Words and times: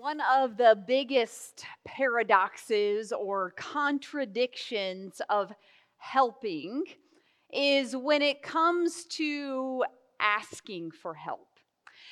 One 0.00 0.20
of 0.20 0.56
the 0.56 0.80
biggest 0.86 1.64
paradoxes 1.84 3.12
or 3.12 3.52
contradictions 3.56 5.20
of 5.28 5.52
helping 5.96 6.84
is 7.52 7.96
when 7.96 8.22
it 8.22 8.40
comes 8.40 9.06
to 9.06 9.82
asking 10.20 10.92
for 10.92 11.14
help. 11.14 11.47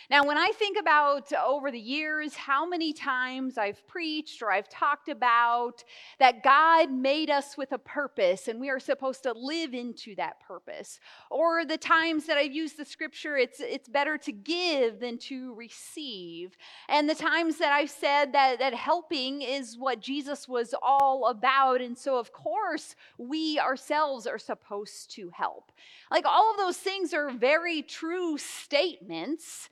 Now, 0.09 0.25
when 0.25 0.39
I 0.39 0.53
think 0.55 0.79
about 0.79 1.33
over 1.33 1.73
the 1.73 1.81
years 1.81 2.35
how 2.35 2.65
many 2.65 2.93
times 2.93 3.59
I've 3.59 3.85
preached 3.89 4.41
or 4.41 4.53
I've 4.53 4.69
talked 4.69 5.09
about 5.09 5.83
that 6.21 6.45
God 6.45 6.93
made 6.93 7.29
us 7.29 7.57
with 7.57 7.73
a 7.73 7.79
purpose 7.79 8.47
and 8.47 8.61
we 8.61 8.71
are 8.71 8.79
supposed 8.79 9.25
to 9.25 9.33
live 9.33 9.75
into 9.75 10.15
that 10.15 10.39
purpose, 10.41 11.01
or 11.31 11.65
the 11.65 11.77
times 11.77 12.27
that 12.27 12.37
I've 12.37 12.53
used 12.53 12.77
the 12.77 12.85
scripture, 12.85 13.37
it's, 13.37 13.59
it's 13.59 13.89
better 13.89 14.17
to 14.19 14.33
give 14.33 15.01
than 15.01 15.19
to 15.19 15.55
receive, 15.55 16.57
and 16.89 17.09
the 17.09 17.15
times 17.15 17.59
that 17.59 17.73
I've 17.73 17.91
said 17.91 18.33
that, 18.33 18.61
that 18.61 18.75
helping 18.75 19.43
is 19.43 19.77
what 19.77 20.01
Jesus 20.01 20.47
was 20.47 20.75
all 20.83 21.27
about, 21.27 21.81
and 21.81 21.99
so 21.99 22.17
of 22.19 22.33
course 22.33 22.95
we 23.19 23.59
ourselves 23.59 24.27
are 24.27 24.39
supposed 24.39 25.11
to 25.13 25.31
help. 25.31 25.73
Like 26.11 26.25
all 26.25 26.53
of 26.53 26.59
those 26.59 26.77
things 26.77 27.13
are 27.13 27.31
very 27.31 27.83
true 27.83 28.39
statements. 28.39 29.69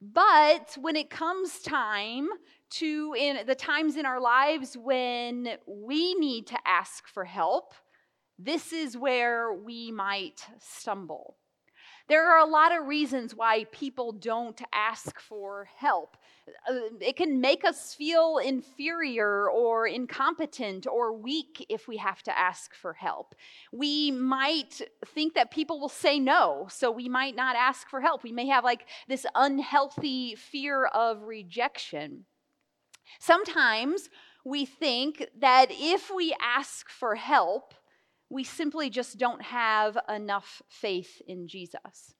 But 0.00 0.76
when 0.80 0.94
it 0.96 1.10
comes 1.10 1.60
time 1.60 2.28
to 2.70 3.14
in 3.18 3.46
the 3.46 3.54
times 3.54 3.96
in 3.96 4.06
our 4.06 4.20
lives 4.20 4.76
when 4.76 5.56
we 5.66 6.14
need 6.14 6.46
to 6.48 6.58
ask 6.64 7.08
for 7.08 7.24
help, 7.24 7.74
this 8.38 8.72
is 8.72 8.96
where 8.96 9.52
we 9.52 9.90
might 9.90 10.46
stumble. 10.60 11.36
There 12.08 12.32
are 12.32 12.38
a 12.38 12.50
lot 12.50 12.74
of 12.74 12.86
reasons 12.86 13.34
why 13.34 13.64
people 13.64 14.12
don't 14.12 14.60
ask 14.72 15.20
for 15.20 15.68
help. 15.76 16.16
Uh, 16.66 16.96
it 17.00 17.16
can 17.16 17.42
make 17.42 17.66
us 17.66 17.94
feel 17.94 18.38
inferior 18.38 19.50
or 19.50 19.86
incompetent 19.86 20.86
or 20.86 21.12
weak 21.12 21.66
if 21.68 21.86
we 21.86 21.98
have 21.98 22.22
to 22.22 22.38
ask 22.38 22.74
for 22.74 22.94
help. 22.94 23.34
We 23.72 24.10
might 24.10 24.80
think 25.14 25.34
that 25.34 25.50
people 25.50 25.78
will 25.78 25.90
say 25.90 26.18
no, 26.18 26.66
so 26.70 26.90
we 26.90 27.10
might 27.10 27.36
not 27.36 27.56
ask 27.56 27.90
for 27.90 28.00
help. 28.00 28.22
We 28.22 28.32
may 28.32 28.46
have 28.46 28.64
like 28.64 28.86
this 29.06 29.26
unhealthy 29.34 30.34
fear 30.34 30.86
of 30.86 31.24
rejection. 31.24 32.24
Sometimes 33.20 34.08
we 34.46 34.64
think 34.64 35.26
that 35.40 35.66
if 35.70 36.10
we 36.14 36.34
ask 36.40 36.88
for 36.88 37.16
help, 37.16 37.74
we 38.30 38.44
simply 38.44 38.90
just 38.90 39.18
don't 39.18 39.42
have 39.42 39.96
enough 40.08 40.62
faith 40.68 41.22
in 41.26 41.48
Jesus. 41.48 42.14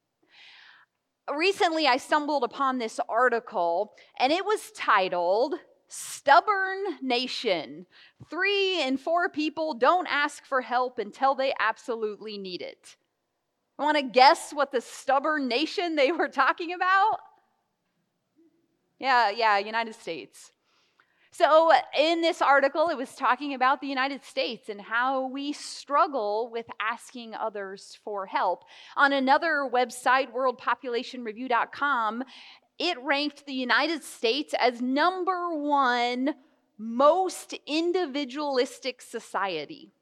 Recently, 1.35 1.87
I 1.87 1.99
stumbled 1.99 2.45
upon 2.45 2.79
this 2.79 2.99
article, 3.09 3.93
and 4.19 4.33
it 4.33 4.45
was 4.45 4.71
titled 4.75 5.55
Stubborn 5.89 6.79
Nation. 7.03 7.87
Three 8.31 8.83
in 8.83 8.97
four 8.97 9.29
people 9.29 9.75
don't 9.75 10.07
ask 10.07 10.47
for 10.47 10.63
help 10.63 10.99
until 10.99 11.35
they 11.35 11.53
absolutely 11.59 12.39
need 12.39 12.63
it. 12.63 12.97
Want 13.79 13.97
to 13.97 14.03
guess 14.03 14.53
what 14.53 14.73
the 14.73 14.81
stubborn 14.81 15.49
nation 15.49 15.95
they 15.95 16.11
were 16.11 16.29
talking 16.29 16.73
about? 16.73 17.21
Yeah, 18.99 19.31
yeah, 19.31 19.59
United 19.59 19.95
States. 19.95 20.51
So, 21.31 21.71
in 21.97 22.23
this 22.23 22.41
article, 22.41 22.89
it 22.89 22.97
was 22.97 23.15
talking 23.15 23.55
about 23.55 23.81
the 23.81 23.87
United 23.87 24.25
States 24.25 24.69
and 24.69 24.81
how 24.81 25.29
we 25.29 25.53
struggle 25.53 26.51
with 26.51 26.67
asking 26.81 27.35
others 27.35 27.99
for 28.03 28.27
help. 28.27 28.65
On 28.97 29.13
another 29.13 29.69
website, 29.73 30.33
worldpopulationreview.com, 30.33 32.25
it 32.79 32.97
ranked 33.03 33.45
the 33.45 33.53
United 33.53 34.03
States 34.05 34.55
as 34.59 34.81
number 34.81 35.55
one 35.55 36.35
most 36.79 37.55
individualistic 37.67 39.03
society. 39.03 39.93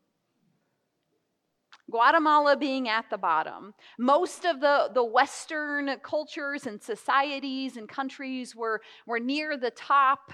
Guatemala 1.90 2.56
being 2.56 2.88
at 2.88 3.08
the 3.10 3.18
bottom. 3.18 3.72
Most 3.98 4.44
of 4.44 4.60
the, 4.60 4.90
the 4.92 5.04
Western 5.04 5.96
cultures 6.02 6.66
and 6.66 6.82
societies 6.82 7.76
and 7.76 7.88
countries 7.88 8.56
were, 8.56 8.82
were 9.06 9.20
near 9.20 9.56
the 9.56 9.70
top. 9.70 10.32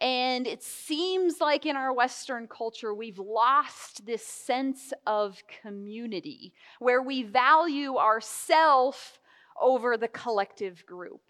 And 0.00 0.46
it 0.46 0.62
seems 0.62 1.40
like 1.40 1.66
in 1.66 1.76
our 1.76 1.92
Western 1.92 2.48
culture, 2.48 2.92
we've 2.92 3.18
lost 3.18 4.04
this 4.04 4.26
sense 4.26 4.92
of 5.06 5.42
community 5.62 6.52
where 6.80 7.02
we 7.02 7.22
value 7.22 7.96
ourself 7.96 9.20
over 9.60 9.96
the 9.96 10.08
collective 10.08 10.84
group. 10.84 11.20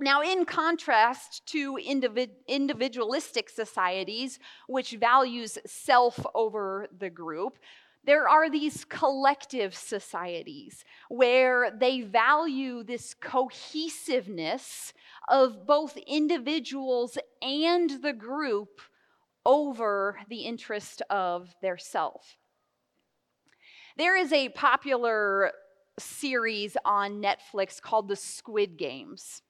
Now, 0.00 0.22
in 0.22 0.44
contrast 0.44 1.46
to 1.46 1.76
individualistic 1.76 3.48
societies, 3.48 4.40
which 4.66 4.92
values 4.92 5.56
self 5.66 6.18
over 6.34 6.88
the 6.98 7.10
group, 7.10 7.58
there 8.06 8.28
are 8.28 8.50
these 8.50 8.84
collective 8.84 9.74
societies 9.74 10.84
where 11.08 11.70
they 11.70 12.02
value 12.02 12.82
this 12.82 13.14
cohesiveness 13.14 14.92
of 15.28 15.66
both 15.66 15.96
individuals 16.06 17.16
and 17.40 18.02
the 18.02 18.12
group 18.12 18.80
over 19.46 20.18
the 20.28 20.42
interest 20.42 21.02
of 21.10 21.54
their 21.62 21.78
self. 21.78 22.36
There 23.96 24.16
is 24.16 24.32
a 24.32 24.48
popular 24.50 25.52
series 25.98 26.76
on 26.84 27.22
Netflix 27.22 27.80
called 27.80 28.08
The 28.08 28.16
Squid 28.16 28.76
Games. 28.76 29.42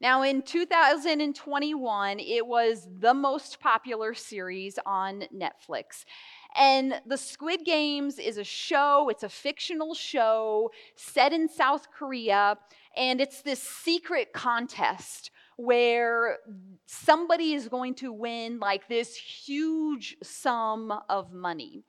Now, 0.00 0.22
in 0.22 0.40
2021, 0.40 2.20
it 2.20 2.46
was 2.46 2.88
the 3.00 3.12
most 3.12 3.60
popular 3.60 4.14
series 4.14 4.78
on 4.86 5.24
Netflix. 5.34 6.06
And 6.56 7.00
The 7.06 7.16
Squid 7.16 7.64
Games 7.64 8.18
is 8.18 8.38
a 8.38 8.44
show, 8.44 9.08
it's 9.08 9.22
a 9.22 9.28
fictional 9.28 9.94
show 9.94 10.70
set 10.96 11.32
in 11.32 11.48
South 11.48 11.90
Korea, 11.90 12.58
and 12.96 13.20
it's 13.20 13.42
this 13.42 13.62
secret 13.62 14.32
contest 14.32 15.30
where 15.60 16.38
somebody 16.86 17.52
is 17.52 17.68
going 17.68 17.94
to 17.94 18.12
win 18.12 18.58
like 18.58 18.88
this 18.88 19.14
huge 19.14 20.16
sum 20.22 20.92
of 21.08 21.32
money. 21.32 21.82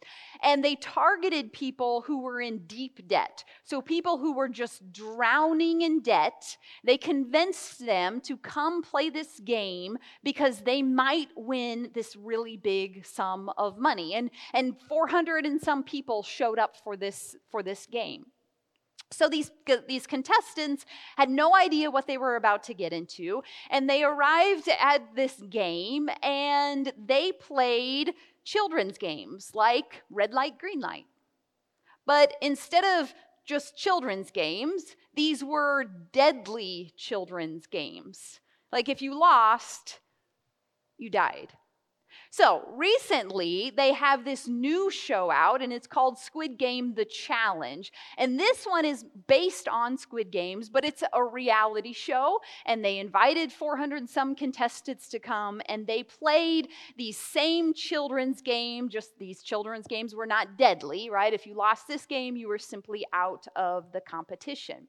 And 0.44 0.64
they 0.64 0.76
targeted 0.76 1.54
people 1.54 2.02
who 2.02 2.22
were 2.22 2.42
in 2.42 2.66
deep 2.68 3.08
debt. 3.08 3.44
So, 3.64 3.82
people 3.82 4.18
who 4.18 4.34
were 4.34 4.50
just 4.50 4.92
drowning 4.92 5.82
in 5.82 6.02
debt, 6.02 6.58
they 6.84 6.98
convinced 6.98 7.86
them 7.86 8.20
to 8.22 8.36
come 8.38 8.84
play 8.84 9.10
this 9.10 9.40
game 9.40 9.98
because 10.24 10.62
they 10.62 10.82
might 10.82 11.30
win 11.36 11.92
this 11.94 12.16
really 12.16 12.58
big 12.58 13.06
sum 13.06 13.50
of 13.58 13.78
money. 13.78 14.16
And, 14.16 14.30
and 14.54 14.76
400 14.90 15.46
and 15.46 15.62
some 15.62 15.84
people 15.84 16.24
showed 16.24 16.60
up 16.60 16.76
for 16.84 16.98
this, 16.98 17.36
for 17.50 17.64
this 17.64 17.86
game. 17.86 18.26
So 19.12 19.28
these, 19.28 19.52
these 19.88 20.08
contestants 20.08 20.86
had 21.18 21.30
no 21.30 21.56
idea 21.56 21.92
what 21.92 22.08
they 22.08 22.18
were 22.18 22.38
about 22.38 22.64
to 22.64 22.74
get 22.74 22.94
into, 22.94 23.44
and 23.70 23.90
they 23.90 24.04
arrived 24.04 24.70
at 24.80 25.16
this 25.16 25.42
game 25.50 26.10
and 26.24 26.94
they 26.98 27.34
played 27.34 28.14
children's 28.44 28.98
games 28.98 29.52
like 29.54 30.04
red 30.10 30.34
light, 30.34 30.58
green 30.58 30.80
light. 30.80 31.06
But 32.06 32.34
instead 32.42 32.84
of 32.84 33.14
just 33.46 33.78
children's 33.78 34.32
games, 34.32 34.96
these 35.14 35.44
were 35.44 35.84
deadly 35.84 36.94
children's 36.96 37.68
games. 37.68 38.40
Like 38.72 38.88
if 38.88 39.02
you 39.02 39.20
lost, 39.20 40.00
you 40.98 41.10
died. 41.10 41.50
So 42.34 42.66
recently, 42.72 43.74
they 43.76 43.92
have 43.92 44.24
this 44.24 44.48
new 44.48 44.90
show 44.90 45.30
out, 45.30 45.62
and 45.62 45.74
it's 45.74 45.86
called 45.86 46.18
Squid 46.18 46.58
Game 46.58 46.94
The 46.94 47.04
Challenge. 47.04 47.92
And 48.18 48.40
this 48.40 48.64
one 48.64 48.86
is 48.86 49.04
based 49.28 49.68
on 49.68 49.98
Squid 49.98 50.32
Games, 50.32 50.70
but 50.70 50.86
it's 50.86 51.04
a 51.12 51.22
reality 51.22 51.92
show. 51.92 52.40
And 52.66 52.86
they 52.86 53.00
invited 53.00 53.52
400 53.52 54.10
some 54.10 54.34
contestants 54.34 55.10
to 55.10 55.20
come, 55.20 55.62
and 55.66 55.86
they 55.86 56.04
played 56.04 56.70
these 56.98 57.18
same 57.18 57.74
children's 57.74 58.42
game. 58.42 58.88
Just 58.88 59.20
these 59.20 59.44
children's 59.44 59.88
games 59.88 60.16
were 60.16 60.26
not 60.26 60.58
deadly, 60.58 61.10
right? 61.10 61.34
If 61.34 61.46
you 61.46 61.54
lost 61.54 61.86
this 61.86 62.06
game, 62.06 62.38
you 62.38 62.48
were 62.48 62.58
simply 62.58 63.06
out 63.12 63.46
of 63.58 63.92
the 63.92 64.00
competition. 64.00 64.88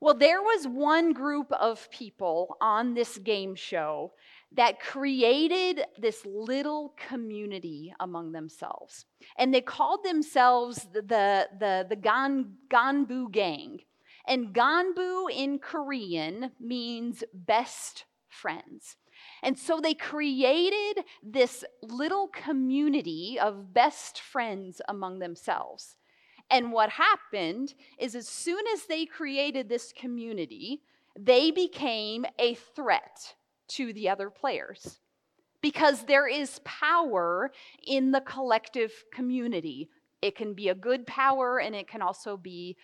Well, 0.00 0.14
there 0.14 0.42
was 0.42 0.66
one 0.66 1.14
group 1.14 1.50
of 1.52 1.90
people 1.90 2.58
on 2.60 2.92
this 2.92 3.16
game 3.16 3.54
show 3.54 4.12
that 4.54 4.80
created 4.80 5.84
this 5.98 6.24
little 6.24 6.94
community 7.08 7.92
among 8.00 8.32
themselves. 8.32 9.04
And 9.36 9.52
they 9.52 9.60
called 9.60 10.04
themselves 10.04 10.86
the, 10.92 11.02
the, 11.02 11.48
the, 11.58 11.86
the 11.88 11.96
Gan, 11.96 12.54
Ganbu 12.70 13.30
Gang. 13.30 13.80
And 14.26 14.54
Ganbu 14.54 15.30
in 15.30 15.58
Korean 15.58 16.52
means 16.60 17.24
best 17.32 18.04
friends. 18.28 18.96
And 19.42 19.58
so 19.58 19.80
they 19.80 19.94
created 19.94 21.04
this 21.22 21.64
little 21.82 22.28
community 22.28 23.38
of 23.40 23.74
best 23.74 24.20
friends 24.20 24.80
among 24.88 25.18
themselves. 25.18 25.96
And 26.50 26.72
what 26.72 26.90
happened 26.90 27.74
is, 27.98 28.14
as 28.14 28.28
soon 28.28 28.64
as 28.72 28.84
they 28.86 29.06
created 29.06 29.68
this 29.68 29.92
community, 29.92 30.82
they 31.18 31.50
became 31.50 32.26
a 32.38 32.54
threat 32.54 33.34
to 33.68 33.92
the 33.92 34.08
other 34.08 34.30
players 34.30 35.00
because 35.62 36.04
there 36.04 36.28
is 36.28 36.60
power 36.64 37.50
in 37.86 38.10
the 38.10 38.20
collective 38.20 38.92
community. 39.12 39.88
It 40.20 40.36
can 40.36 40.52
be 40.52 40.68
a 40.68 40.74
good 40.74 41.06
power 41.06 41.58
and 41.58 41.74
it 41.74 41.88
can 41.88 42.02
also 42.02 42.36
be 42.36 42.76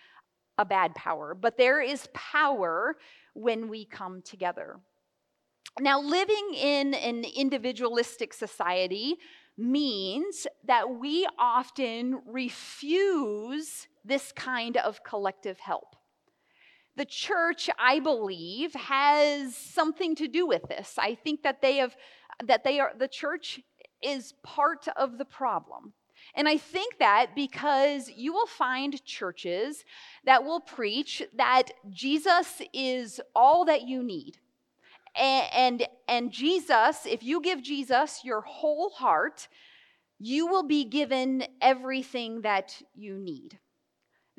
a 0.57 0.65
bad 0.65 0.95
power, 0.95 1.35
but 1.39 1.57
there 1.57 1.81
is 1.81 2.09
power 2.13 2.95
when 3.33 3.69
we 3.69 3.85
come 3.85 4.21
together. 4.23 4.79
Now, 5.79 6.01
living 6.01 6.53
in 6.55 6.93
an 6.95 7.23
individualistic 7.23 8.33
society 8.33 9.15
means 9.57 10.47
that 10.65 10.89
we 10.89 11.27
often 11.37 12.21
refuse 12.25 13.87
this 14.03 14.31
kind 14.31 14.77
of 14.77 15.03
collective 15.03 15.59
help. 15.59 15.95
The 16.97 17.05
church, 17.05 17.69
I 17.79 17.99
believe, 17.99 18.73
has 18.73 19.55
something 19.55 20.15
to 20.15 20.27
do 20.27 20.45
with 20.45 20.63
this. 20.67 20.95
I 20.97 21.15
think 21.15 21.43
that 21.43 21.61
they 21.61 21.77
have 21.77 21.95
that 22.43 22.63
they 22.63 22.79
are 22.79 22.91
the 22.97 23.07
church 23.07 23.61
is 24.01 24.33
part 24.43 24.87
of 24.95 25.17
the 25.17 25.25
problem. 25.25 25.93
And 26.35 26.47
I 26.47 26.57
think 26.57 26.99
that 26.99 27.35
because 27.35 28.09
you 28.09 28.33
will 28.33 28.47
find 28.47 29.03
churches 29.03 29.83
that 30.25 30.43
will 30.43 30.59
preach 30.59 31.23
that 31.35 31.71
Jesus 31.89 32.61
is 32.73 33.19
all 33.35 33.65
that 33.65 33.87
you 33.87 34.03
need. 34.03 34.37
And, 35.15 35.47
and, 35.53 35.87
and, 36.07 36.31
Jesus, 36.31 37.05
if 37.05 37.21
you 37.21 37.41
give 37.41 37.61
Jesus 37.61 38.21
your 38.23 38.41
whole 38.41 38.91
heart, 38.91 39.49
you 40.19 40.47
will 40.47 40.63
be 40.63 40.85
given 40.85 41.43
everything 41.59 42.43
that 42.43 42.81
you 42.95 43.17
need. 43.17 43.59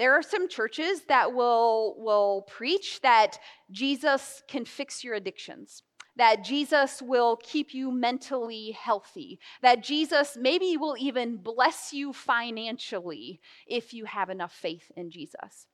There 0.03 0.15
are 0.15 0.23
some 0.23 0.49
churches 0.49 1.03
that 1.03 1.33
will, 1.33 1.95
will 1.97 2.43
preach 2.49 3.01
that 3.03 3.39
Jesus 3.71 4.43
can 4.49 4.65
fix 4.65 5.05
your 5.05 5.15
addictions, 5.15 5.85
that 6.17 6.43
Jesus 6.43 7.01
will 7.01 7.37
keep 7.37 7.73
you 7.73 7.93
mentally 7.93 8.73
healthy, 8.73 9.39
that 9.63 9.85
Jesus 9.85 10.37
maybe 10.37 10.77
will 10.77 10.97
even 10.99 11.37
bless 11.37 11.93
you 11.93 12.13
financially 12.13 13.41
if 13.69 13.95
you 13.95 14.05
have 14.07 14.29
enough 14.29 14.53
faith 14.53 14.91
in 14.97 15.09
Jesus. 15.09 15.69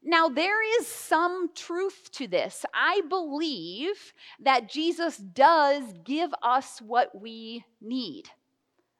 Now, 0.00 0.28
there 0.28 0.62
is 0.78 0.86
some 0.86 1.50
truth 1.52 2.08
to 2.12 2.28
this. 2.28 2.64
I 2.72 3.00
believe 3.08 4.12
that 4.38 4.68
Jesus 4.68 5.16
does 5.16 5.82
give 6.04 6.30
us 6.40 6.80
what 6.80 7.20
we 7.20 7.64
need. 7.80 8.30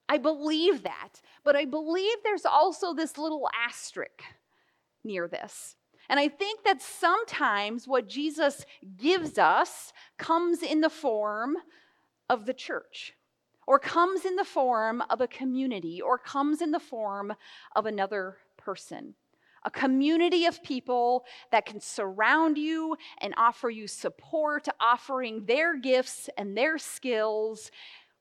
I 0.08 0.19
believe 0.19 0.82
that. 0.82 1.20
But 1.44 1.55
I 1.55 1.67
believe 1.67 2.17
there's 2.25 2.44
also 2.44 2.94
this 2.94 3.17
little 3.17 3.49
asterisk 3.55 4.25
near 5.05 5.29
this. 5.29 5.76
And 6.08 6.19
I 6.19 6.29
think 6.29 6.64
that 6.64 6.82
sometimes 6.82 7.87
what 7.87 8.08
Jesus 8.08 8.64
gives 8.97 9.38
us 9.38 9.93
comes 10.19 10.62
in 10.62 10.81
the 10.81 10.91
form 10.91 11.56
of 12.29 12.47
the 12.47 12.55
church, 12.55 13.14
or 13.67 13.79
comes 13.79 14.25
in 14.25 14.37
the 14.37 14.44
form 14.44 15.02
of 15.08 15.20
a 15.20 15.29
community, 15.29 16.00
or 16.02 16.19
comes 16.19 16.62
in 16.62 16.73
the 16.73 16.81
form 16.81 17.32
of 17.76 17.87
another 17.87 18.38
person. 18.56 19.14
A 19.64 19.70
community 19.70 20.47
of 20.47 20.62
people 20.62 21.25
that 21.52 21.67
can 21.67 21.81
surround 21.81 22.56
you 22.56 22.97
and 23.19 23.35
offer 23.37 23.69
you 23.69 23.87
support, 23.87 24.67
offering 24.81 25.44
their 25.44 25.79
gifts 25.79 26.31
and 26.38 26.56
their 26.56 26.79
skills 26.79 27.70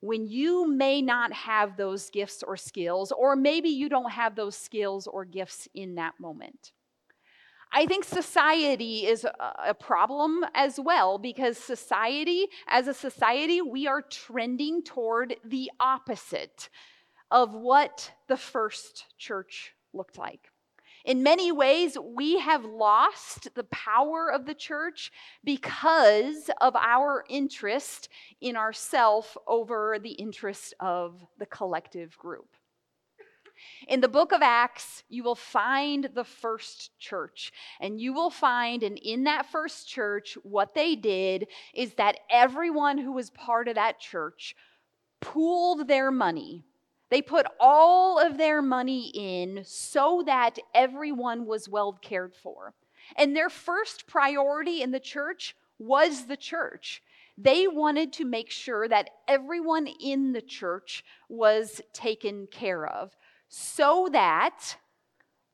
when 0.02 0.28
you 0.28 0.68
may 0.68 1.02
not 1.02 1.34
have 1.34 1.76
those 1.76 2.10
gifts 2.10 2.44
or 2.44 2.56
skills, 2.56 3.12
or 3.12 3.36
maybe 3.36 3.70
you 3.70 3.90
don't 3.90 4.12
have 4.12 4.36
those 4.36 4.56
skills 4.56 5.08
or 5.08 5.26
gifts 5.26 5.68
in 5.74 5.96
that 5.96 6.14
moment. 6.20 6.72
I 7.72 7.86
think 7.86 8.04
society 8.04 9.06
is 9.06 9.28
a 9.64 9.76
problem 9.76 10.44
as 10.56 10.80
well 10.80 11.20
because 11.20 11.58
society, 11.58 12.48
as 12.68 12.88
a 12.88 12.94
society, 12.94 13.62
we 13.62 13.86
are 13.88 14.02
trending 14.02 14.82
toward 14.82 15.36
the 15.46 15.70
opposite 15.80 16.70
of 17.30 17.54
what 17.54 18.12
the 18.28 18.38
first 18.38 19.06
church 19.20 19.74
looked 19.94 20.18
like. 20.18 20.50
In 21.06 21.24
many 21.24 21.52
ways, 21.52 21.98
we 21.98 22.40
have 22.40 22.66
lost 22.66 23.54
the 23.56 23.64
power 23.66 24.32
of 24.32 24.46
the 24.46 24.54
church 24.54 25.12
because 25.44 26.50
of 26.60 26.76
our 26.76 27.24
interest 27.30 28.10
in 28.42 28.56
ourself 28.56 29.38
over 29.48 29.98
the 30.02 30.12
interest 30.12 30.74
of 30.80 31.26
the 31.38 31.46
collective 31.46 32.18
group. 32.18 32.48
In 33.88 34.02
the 34.02 34.08
book 34.08 34.32
of 34.32 34.42
Acts, 34.42 35.04
you 35.10 35.24
will 35.24 35.36
find 35.36 36.10
the 36.14 36.24
first 36.24 36.98
church. 37.00 37.52
And 37.80 38.00
you 38.00 38.14
will 38.14 38.30
find, 38.30 38.84
and 38.84 38.98
in 38.98 39.26
that 39.26 39.46
first 39.48 39.88
church, 39.88 40.38
what 40.44 40.74
they 40.74 40.96
did 40.96 41.48
is 41.74 41.94
that 41.96 42.20
everyone 42.30 42.98
who 42.98 43.12
was 43.12 43.30
part 43.30 43.68
of 43.68 43.76
that 43.76 44.00
church 44.00 44.56
pooled 45.22 45.88
their 45.88 46.12
money 46.12 46.66
they 47.10 47.22
put 47.22 47.46
all 47.60 48.20
of 48.20 48.38
their 48.38 48.62
money 48.62 49.12
in 49.14 49.64
so 49.66 50.24
that 50.26 50.58
everyone 50.74 51.46
was 51.46 51.68
well 51.68 51.94
cared 51.94 52.36
for. 52.36 52.74
And 53.16 53.36
their 53.36 53.50
first 53.50 54.08
priority 54.08 54.82
in 54.82 54.92
the 54.92 55.00
church 55.00 55.56
was 55.80 56.26
the 56.26 56.38
church. 56.38 57.02
They 57.38 57.68
wanted 57.68 58.14
to 58.14 58.26
make 58.26 58.52
sure 58.52 58.88
that 58.88 59.10
everyone 59.28 59.88
in 59.88 60.34
the 60.34 60.42
church 60.42 61.04
was 61.30 61.82
taken 61.94 62.48
care 62.48 62.86
of 62.86 63.16
so 63.48 64.10
that 64.12 64.76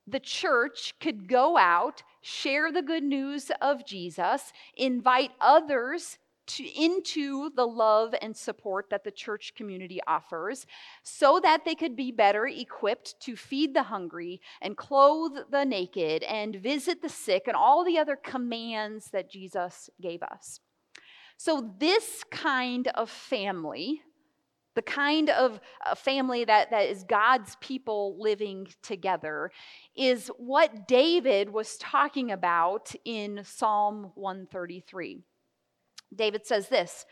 the 0.08 0.19
church 0.19 0.96
could 1.00 1.28
go 1.28 1.58
out, 1.58 2.04
share 2.22 2.72
the 2.72 2.81
good 2.81 3.04
news 3.04 3.51
of 3.62 3.86
Jesus, 3.86 4.51
invite 4.75 5.31
others 5.40 6.18
to, 6.47 6.63
into 6.63 7.50
the 7.56 7.65
love 7.65 8.13
and 8.21 8.36
support 8.36 8.89
that 8.89 9.03
the 9.03 9.12
church 9.12 9.53
community 9.56 10.00
offers 10.07 10.65
so 11.03 11.39
that 11.42 11.65
they 11.65 11.75
could 11.75 11.95
be 11.95 12.12
better 12.12 12.47
equipped 12.47 13.19
to 13.21 13.36
feed 13.36 13.74
the 13.74 13.83
hungry 13.83 14.42
and 14.62 14.77
clothe 14.77 15.38
the 15.51 15.65
naked 15.65 16.24
and 16.24 16.56
visit 16.56 17.01
the 17.01 17.09
sick 17.09 17.44
and 17.47 17.56
all 17.56 17.83
the 17.83 17.97
other 17.97 18.15
commands 18.15 19.09
that 19.12 19.30
Jesus 19.30 19.89
gave 20.01 20.21
us. 20.24 20.59
So, 21.38 21.74
this 21.80 22.24
kind 22.31 22.88
of 22.89 23.09
family, 23.09 24.01
the 24.74 24.81
kind 24.81 25.30
of 25.30 25.59
uh, 25.86 25.95
family 25.95 26.45
that, 26.45 26.71
that 26.71 26.89
is 26.89 27.03
God's 27.03 27.57
people 27.59 28.15
living 28.19 28.68
together, 28.81 29.51
is 29.98 30.31
what 30.38 30.88
David 30.88 31.50
was 31.50 31.77
talking 31.77 32.31
about 32.31 32.94
in 33.03 33.41
Psalm 33.44 34.12
133. 34.15 35.25
David 36.13 36.46
says 36.46 36.69
this 36.69 37.06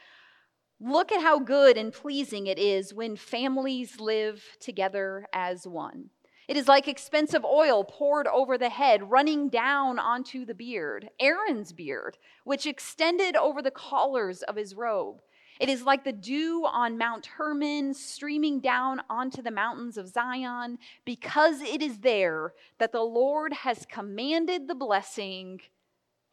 Look 0.79 1.11
at 1.11 1.21
how 1.21 1.39
good 1.39 1.77
and 1.77 1.93
pleasing 1.93 2.47
it 2.47 2.59
is 2.59 2.93
when 2.93 3.15
families 3.15 3.99
live 3.99 4.43
together 4.59 5.27
as 5.33 5.65
one. 5.65 6.09
It 6.47 6.57
is 6.57 6.67
like 6.67 6.89
expensive 6.89 7.45
oil 7.45 7.85
poured 7.85 8.27
over 8.27 8.57
the 8.57 8.69
head, 8.69 9.09
running 9.09 9.47
down 9.47 9.97
onto 9.97 10.43
the 10.43 10.53
beard, 10.53 11.09
Aaron's 11.21 11.71
beard, 11.71 12.17
which 12.43 12.65
extended 12.65 13.37
over 13.37 13.61
the 13.61 13.71
collars 13.71 14.41
of 14.41 14.57
his 14.57 14.75
robe. 14.75 15.21
It 15.59 15.69
is 15.69 15.83
like 15.83 16.03
the 16.03 16.11
dew 16.11 16.67
on 16.69 16.97
Mount 16.97 17.27
Hermon 17.27 17.93
streaming 17.93 18.59
down 18.59 19.01
onto 19.09 19.41
the 19.41 19.51
mountains 19.51 19.97
of 19.97 20.09
Zion, 20.09 20.79
because 21.05 21.61
it 21.61 21.81
is 21.81 21.99
there 21.99 22.53
that 22.79 22.91
the 22.91 23.03
Lord 23.03 23.53
has 23.53 23.85
commanded 23.85 24.67
the 24.67 24.75
blessing, 24.75 25.61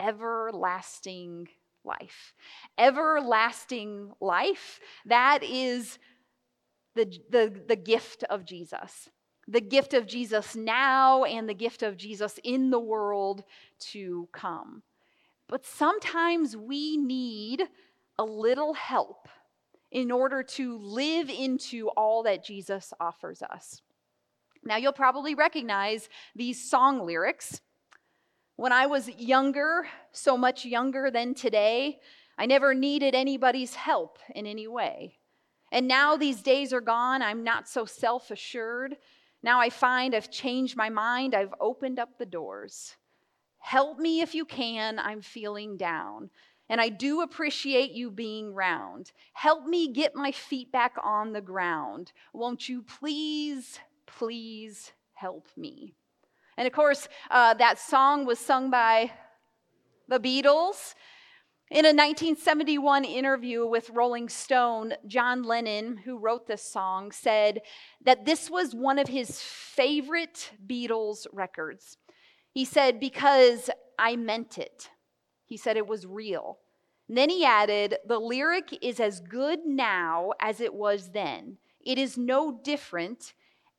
everlasting 0.00 1.48
life. 1.84 2.34
Everlasting 2.78 4.12
life, 4.20 4.80
that 5.06 5.42
is 5.42 5.98
the, 6.94 7.12
the, 7.30 7.62
the 7.68 7.76
gift 7.76 8.24
of 8.24 8.44
Jesus. 8.44 9.08
The 9.48 9.60
gift 9.60 9.94
of 9.94 10.06
Jesus 10.06 10.54
now 10.54 11.24
and 11.24 11.48
the 11.48 11.54
gift 11.54 11.82
of 11.82 11.96
Jesus 11.96 12.38
in 12.44 12.70
the 12.70 12.80
world 12.80 13.42
to 13.90 14.28
come. 14.32 14.82
But 15.48 15.66
sometimes 15.66 16.56
we 16.56 16.96
need 16.96 17.64
a 18.18 18.24
little 18.24 18.74
help 18.74 19.28
in 19.90 20.12
order 20.12 20.42
to 20.42 20.78
live 20.78 21.28
into 21.28 21.88
all 21.96 22.22
that 22.22 22.44
Jesus 22.44 22.92
offers 23.00 23.42
us. 23.42 23.82
Now, 24.62 24.76
you'll 24.76 24.92
probably 24.92 25.34
recognize 25.34 26.08
these 26.36 26.70
song 26.70 27.04
lyrics. 27.04 27.60
When 28.60 28.72
I 28.72 28.84
was 28.84 29.08
younger, 29.08 29.86
so 30.12 30.36
much 30.36 30.66
younger 30.66 31.10
than 31.10 31.32
today, 31.32 31.98
I 32.36 32.44
never 32.44 32.74
needed 32.74 33.14
anybody's 33.14 33.74
help 33.74 34.18
in 34.34 34.46
any 34.46 34.68
way. 34.68 35.16
And 35.72 35.88
now 35.88 36.18
these 36.18 36.42
days 36.42 36.74
are 36.74 36.82
gone, 36.82 37.22
I'm 37.22 37.42
not 37.42 37.70
so 37.70 37.86
self 37.86 38.30
assured. 38.30 38.98
Now 39.42 39.60
I 39.60 39.70
find 39.70 40.14
I've 40.14 40.30
changed 40.30 40.76
my 40.76 40.90
mind, 40.90 41.34
I've 41.34 41.54
opened 41.58 41.98
up 41.98 42.18
the 42.18 42.26
doors. 42.26 42.96
Help 43.60 43.98
me 43.98 44.20
if 44.20 44.34
you 44.34 44.44
can, 44.44 44.98
I'm 44.98 45.22
feeling 45.22 45.78
down. 45.78 46.28
And 46.68 46.82
I 46.82 46.90
do 46.90 47.22
appreciate 47.22 47.92
you 47.92 48.10
being 48.10 48.52
round. 48.52 49.10
Help 49.32 49.64
me 49.64 49.90
get 49.90 50.14
my 50.14 50.32
feet 50.32 50.70
back 50.70 50.96
on 51.02 51.32
the 51.32 51.40
ground. 51.40 52.12
Won't 52.34 52.68
you 52.68 52.82
please, 52.82 53.80
please 54.04 54.92
help 55.14 55.48
me? 55.56 55.94
And 56.56 56.66
of 56.66 56.72
course, 56.72 57.08
uh, 57.30 57.54
that 57.54 57.78
song 57.78 58.26
was 58.26 58.38
sung 58.38 58.70
by 58.70 59.12
the 60.08 60.18
Beatles. 60.18 60.94
In 61.70 61.84
a 61.84 61.94
1971 61.94 63.04
interview 63.04 63.64
with 63.64 63.90
Rolling 63.90 64.28
Stone, 64.28 64.94
John 65.06 65.44
Lennon, 65.44 65.98
who 65.98 66.18
wrote 66.18 66.48
this 66.48 66.64
song, 66.64 67.12
said 67.12 67.60
that 68.04 68.24
this 68.24 68.50
was 68.50 68.74
one 68.74 68.98
of 68.98 69.06
his 69.06 69.40
favorite 69.40 70.50
Beatles 70.66 71.28
records. 71.32 71.96
He 72.50 72.64
said, 72.64 72.98
Because 72.98 73.70
I 73.96 74.16
meant 74.16 74.58
it. 74.58 74.90
He 75.46 75.56
said 75.56 75.76
it 75.76 75.86
was 75.86 76.06
real. 76.06 76.58
And 77.08 77.16
then 77.16 77.30
he 77.30 77.44
added, 77.44 77.96
The 78.04 78.18
lyric 78.18 78.76
is 78.82 78.98
as 78.98 79.20
good 79.20 79.60
now 79.64 80.32
as 80.40 80.60
it 80.60 80.74
was 80.74 81.10
then. 81.10 81.58
It 81.84 81.98
is 81.98 82.18
no 82.18 82.60
different, 82.64 83.32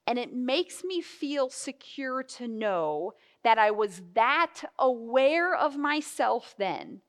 and 0.07 0.17
it 0.19 0.33
makes 0.33 0.83
me 0.83 1.01
feel 1.01 1.49
secure 1.49 2.23
to 2.23 2.47
know 2.47 3.13
that 3.43 3.57
I 3.57 3.71
was 3.71 4.01
that 4.13 4.61
aware 4.77 5.55
of 5.55 5.77
myself 5.77 6.55
then 6.57 7.01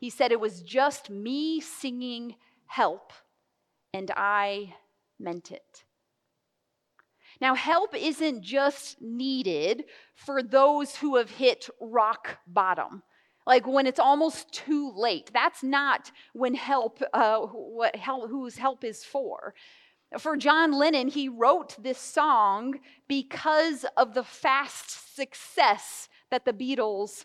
he 0.00 0.08
said 0.08 0.32
it 0.32 0.40
was 0.40 0.62
just 0.62 1.10
me 1.10 1.60
singing 1.60 2.36
help, 2.66 3.12
and 3.92 4.10
I 4.16 4.74
meant 5.18 5.52
it. 5.52 5.84
Now, 7.38 7.54
help 7.54 7.94
isn't 7.94 8.42
just 8.42 9.00
needed 9.02 9.84
for 10.14 10.42
those 10.42 10.96
who 10.96 11.16
have 11.16 11.30
hit 11.30 11.68
rock 11.80 12.38
bottom. 12.46 13.02
Like 13.46 13.66
when 13.66 13.86
it's 13.86 14.00
almost 14.00 14.52
too 14.52 14.92
late. 14.94 15.30
That's 15.32 15.62
not 15.62 16.10
when 16.32 16.54
help, 16.54 17.02
uh, 17.12 17.40
what 17.40 17.96
help, 17.96 18.30
whose 18.30 18.56
help 18.56 18.84
is 18.84 19.04
for. 19.04 19.54
For 20.18 20.36
John 20.36 20.72
Lennon, 20.72 21.08
he 21.08 21.28
wrote 21.28 21.80
this 21.80 21.98
song 21.98 22.80
because 23.06 23.84
of 23.96 24.14
the 24.14 24.24
fast 24.24 25.14
success 25.14 26.08
that 26.30 26.44
the 26.44 26.52
Beatles 26.52 27.24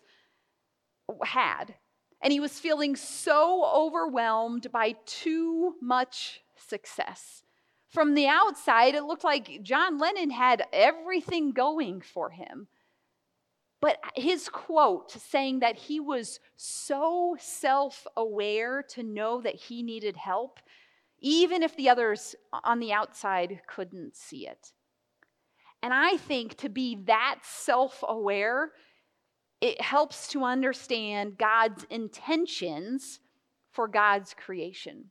had. 1.24 1.74
And 2.22 2.32
he 2.32 2.40
was 2.40 2.60
feeling 2.60 2.96
so 2.96 3.64
overwhelmed 3.74 4.70
by 4.70 4.94
too 5.04 5.74
much 5.80 6.42
success. 6.56 7.42
From 7.88 8.14
the 8.14 8.26
outside, 8.26 8.94
it 8.94 9.04
looked 9.04 9.24
like 9.24 9.62
John 9.62 9.98
Lennon 9.98 10.30
had 10.30 10.64
everything 10.72 11.52
going 11.52 12.00
for 12.00 12.30
him. 12.30 12.68
But 13.80 13.98
his 14.14 14.48
quote 14.48 15.10
saying 15.10 15.60
that 15.60 15.76
he 15.76 16.00
was 16.00 16.40
so 16.56 17.36
self 17.38 18.06
aware 18.16 18.82
to 18.90 19.02
know 19.02 19.40
that 19.42 19.54
he 19.54 19.82
needed 19.82 20.16
help, 20.16 20.60
even 21.20 21.62
if 21.62 21.76
the 21.76 21.88
others 21.88 22.34
on 22.64 22.78
the 22.78 22.92
outside 22.92 23.60
couldn't 23.66 24.16
see 24.16 24.46
it. 24.46 24.72
And 25.82 25.92
I 25.92 26.16
think 26.16 26.56
to 26.58 26.68
be 26.68 26.96
that 27.06 27.40
self 27.42 28.02
aware 28.06 28.72
it 29.60 29.80
helps 29.80 30.28
to 30.28 30.44
understand 30.44 31.38
God's 31.38 31.86
intentions 31.90 33.20
for 33.70 33.88
God's 33.88 34.34
creation. 34.34 35.06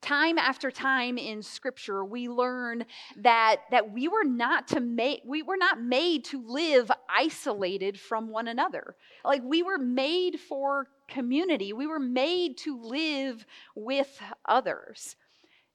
Time 0.00 0.38
after 0.38 0.70
time 0.70 1.18
in 1.18 1.42
scripture, 1.42 2.04
we 2.04 2.28
learn 2.28 2.84
that, 3.16 3.56
that 3.70 3.92
we 3.92 4.06
were 4.06 4.24
not 4.24 4.68
to 4.68 4.80
make 4.80 5.22
we 5.26 5.42
were 5.42 5.56
not 5.56 5.80
made 5.80 6.24
to 6.26 6.42
live 6.46 6.90
isolated 7.08 7.98
from 7.98 8.28
one 8.28 8.46
another. 8.46 8.94
Like 9.24 9.42
we 9.42 9.62
were 9.62 9.78
made 9.78 10.38
for 10.38 10.88
community. 11.08 11.72
We 11.72 11.86
were 11.86 11.98
made 11.98 12.56
to 12.58 12.80
live 12.80 13.44
with 13.74 14.20
others. 14.44 15.16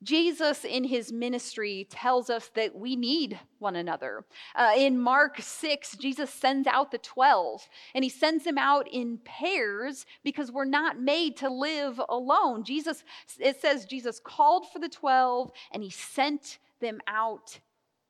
Jesus, 0.04 0.66
in 0.66 0.84
his 0.84 1.12
ministry, 1.14 1.88
tells 1.90 2.30
us 2.30 2.52
that 2.56 2.76
we 2.76 2.96
need 2.96 3.40
one 3.60 3.78
another. 3.78 4.26
Uh, 4.54 4.74
in 4.76 5.00
Mark 5.00 5.38
6, 5.40 5.96
Jesus 5.98 6.30
sends 6.30 6.68
out 6.68 6.92
the 6.92 6.98
12, 6.98 7.68
and 7.96 8.04
he 8.04 8.10
sends 8.10 8.44
them 8.44 8.58
out 8.58 8.88
in 8.92 9.18
pairs 9.24 10.06
because 10.24 10.52
we're 10.52 10.66
not 10.66 11.00
made 11.00 11.38
to 11.38 11.50
live 11.50 12.02
alone. 12.10 12.64
Jesus, 12.64 13.04
it 13.40 13.62
says, 13.62 13.86
Jesus 13.86 14.20
called 14.20 14.70
for 14.72 14.80
the 14.80 14.90
12 14.90 15.52
and 15.72 15.82
he 15.82 15.90
sent 15.90 16.60
them 16.82 17.00
out 17.08 17.60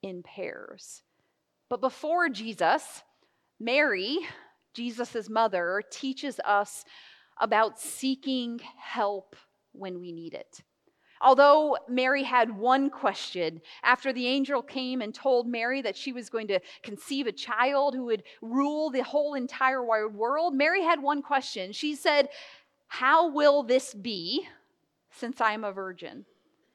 in 0.02 0.24
pairs. 0.24 1.04
But 1.70 1.82
before 1.82 2.30
Jesus, 2.30 3.04
Mary, 3.60 4.20
Jesus' 4.74 5.30
mother, 5.30 5.84
teaches 5.92 6.40
us 6.44 6.84
about 7.40 7.80
seeking 7.80 8.60
help 8.78 9.36
when 9.72 10.00
we 10.00 10.12
need 10.12 10.34
it. 10.34 10.62
Although 11.22 11.78
Mary 11.88 12.24
had 12.24 12.56
one 12.56 12.90
question 12.90 13.62
after 13.82 14.12
the 14.12 14.28
angel 14.28 14.62
came 14.62 15.02
and 15.02 15.16
told 15.16 15.48
Mary 15.48 15.82
that 15.82 15.96
she 15.96 16.12
was 16.12 16.30
going 16.30 16.48
to 16.48 16.60
conceive 16.84 17.28
a 17.28 17.32
child 17.32 17.96
who 17.96 18.06
would 18.06 18.24
rule 18.42 18.90
the 18.90 19.04
whole 19.04 19.34
entire 19.34 19.84
wide 19.84 20.14
world, 20.14 20.54
Mary 20.54 20.84
had 20.84 21.02
one 21.02 21.22
question. 21.22 21.72
She 21.72 21.96
said, 21.96 22.28
How 22.88 23.30
will 23.30 23.64
this 23.64 23.94
be 23.94 24.46
since 25.12 25.40
I'm 25.40 25.64
a 25.64 25.72
virgin? 25.72 26.26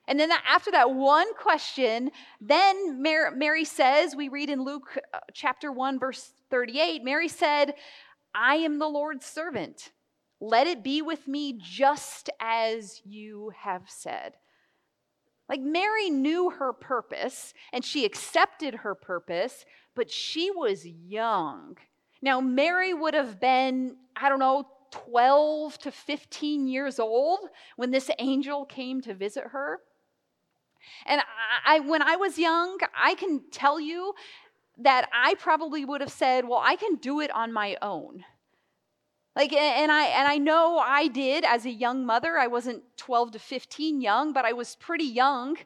And 0.09 0.19
then 0.19 0.31
after 0.49 0.71
that 0.71 0.91
one 0.95 1.35
question, 1.35 2.11
then 2.41 3.03
Mary 3.03 3.67
says, 3.67 4.17
we 4.17 4.31
read 4.31 4.49
in 4.49 4.65
Luke 4.65 4.99
uh, 5.13 5.19
chapter 5.35 5.71
1, 5.71 5.99
verse 5.99 6.33
38, 6.49 7.05
Mary 7.05 7.29
said, 7.29 7.75
I 8.35 8.55
am 8.55 8.79
the 8.79 8.89
Lord's 8.89 9.27
servant. 9.27 9.91
Let 10.41 10.67
it 10.67 10.85
be 10.85 11.03
with 11.03 11.27
me 11.27 11.59
just 11.61 12.31
as 12.41 13.03
you 13.05 13.53
have 13.57 13.83
said. 13.87 14.35
Like 15.49 15.61
Mary 15.61 16.11
knew 16.11 16.51
her 16.51 16.73
purpose 16.73 17.55
and 17.73 17.85
she 17.85 18.05
accepted 18.05 18.75
her 18.77 18.95
purpose, 18.95 19.65
but 19.95 20.11
she 20.11 20.51
was 20.51 20.87
young. 20.87 21.77
Now, 22.21 22.41
Mary 22.41 22.93
would 22.93 23.15
have 23.15 23.41
been, 23.41 23.97
I 24.17 24.29
don't 24.29 24.39
know, 24.39 24.69
12 24.91 25.79
to 25.79 25.91
15 25.91 26.69
years 26.69 26.99
old 26.99 27.41
when 27.77 27.91
this 27.91 28.11
angel 28.19 28.65
came 28.65 29.01
to 29.03 29.15
visit 29.15 29.45
her. 29.53 29.81
And 31.07 31.21
I, 31.67 31.81
when 31.81 32.03
I 32.03 32.17
was 32.17 32.39
young, 32.39 32.79
I 32.97 33.15
can 33.15 33.43
tell 33.51 33.81
you 33.81 34.15
that 34.79 35.09
I 35.13 35.35
probably 35.35 35.85
would 35.85 36.01
have 36.01 36.13
said, 36.13 36.47
Well, 36.47 36.63
I 36.63 36.77
can 36.77 36.97
do 36.97 37.21
it 37.21 37.31
on 37.35 37.53
my 37.53 37.77
own. 37.83 38.25
Like, 39.39 39.53
and 39.53 39.93
I, 39.93 40.07
and 40.07 40.27
I 40.27 40.37
know 40.37 40.79
I 40.79 41.07
did 41.07 41.45
as 41.45 41.65
a 41.65 41.71
young 41.71 42.05
mother. 42.05 42.37
I 42.37 42.49
wasn't 42.49 42.83
12 42.97 43.31
to 43.31 43.39
15 43.39 44.01
young, 44.01 44.33
but 44.33 44.45
I 44.45 44.53
was 44.53 44.75
pretty 44.75 45.05
young 45.05 45.57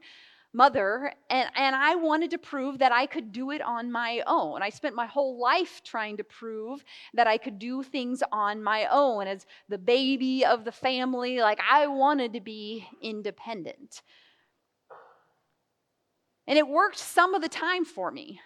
mother 0.55 1.11
and, 1.31 1.49
and 1.57 1.75
i 1.75 1.95
wanted 1.95 2.31
to 2.31 2.37
prove 2.37 2.79
that 2.79 2.93
i 2.93 3.07
could 3.07 3.33
do 3.33 3.52
it 3.52 3.62
on 3.62 3.91
my 3.91 4.23
own. 4.26 4.61
I 4.62 4.69
spent 4.69 4.95
my 4.95 5.07
whole 5.07 5.41
life 5.41 5.81
trying 5.83 6.19
to 6.19 6.25
prove 6.25 6.85
that 7.14 7.26
i 7.26 7.38
could 7.38 7.59
do 7.59 7.83
things 7.83 8.23
on 8.31 8.62
my 8.62 8.87
own. 8.91 9.26
As 9.26 9.47
the 9.71 9.79
baby 9.79 10.45
of 10.45 10.67
the 10.67 10.71
family 10.71 11.38
like 11.38 11.59
i 11.71 11.87
wanted 11.87 12.35
to 12.35 12.41
be 12.43 12.87
independent. 13.00 14.02
And 16.47 16.59
it 16.59 16.69
worked 16.69 16.99
some 16.99 17.33
of 17.33 17.41
the 17.41 17.49
time 17.49 17.87
for 17.87 18.11
me 18.11 18.38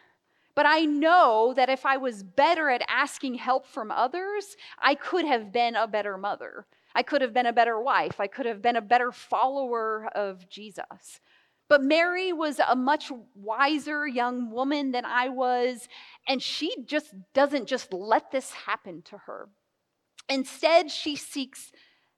but 0.56 0.66
I 0.66 0.86
know 0.86 1.52
that 1.54 1.68
if 1.68 1.84
I 1.86 1.98
was 1.98 2.22
better 2.22 2.70
at 2.70 2.82
asking 2.88 3.34
help 3.34 3.66
from 3.66 3.92
others, 3.92 4.56
I 4.80 4.94
could 4.94 5.26
have 5.26 5.52
been 5.52 5.76
a 5.76 5.86
better 5.86 6.16
mother. 6.16 6.66
I 6.94 7.02
could 7.02 7.20
have 7.20 7.34
been 7.34 7.44
a 7.44 7.52
better 7.52 7.78
wife. 7.78 8.18
I 8.18 8.26
could 8.26 8.46
have 8.46 8.62
been 8.62 8.74
a 8.74 8.80
better 8.80 9.12
follower 9.12 10.08
of 10.14 10.48
Jesus. 10.48 11.20
But 11.68 11.82
Mary 11.82 12.32
was 12.32 12.58
a 12.58 12.74
much 12.74 13.12
wiser 13.34 14.06
young 14.06 14.50
woman 14.50 14.92
than 14.92 15.04
I 15.04 15.28
was, 15.28 15.88
and 16.26 16.42
she 16.42 16.74
just 16.86 17.14
doesn't 17.34 17.66
just 17.66 17.92
let 17.92 18.30
this 18.30 18.50
happen 18.52 19.02
to 19.02 19.18
her. 19.26 19.50
Instead, 20.28 20.90
she 20.90 21.16
seeks 21.16 21.70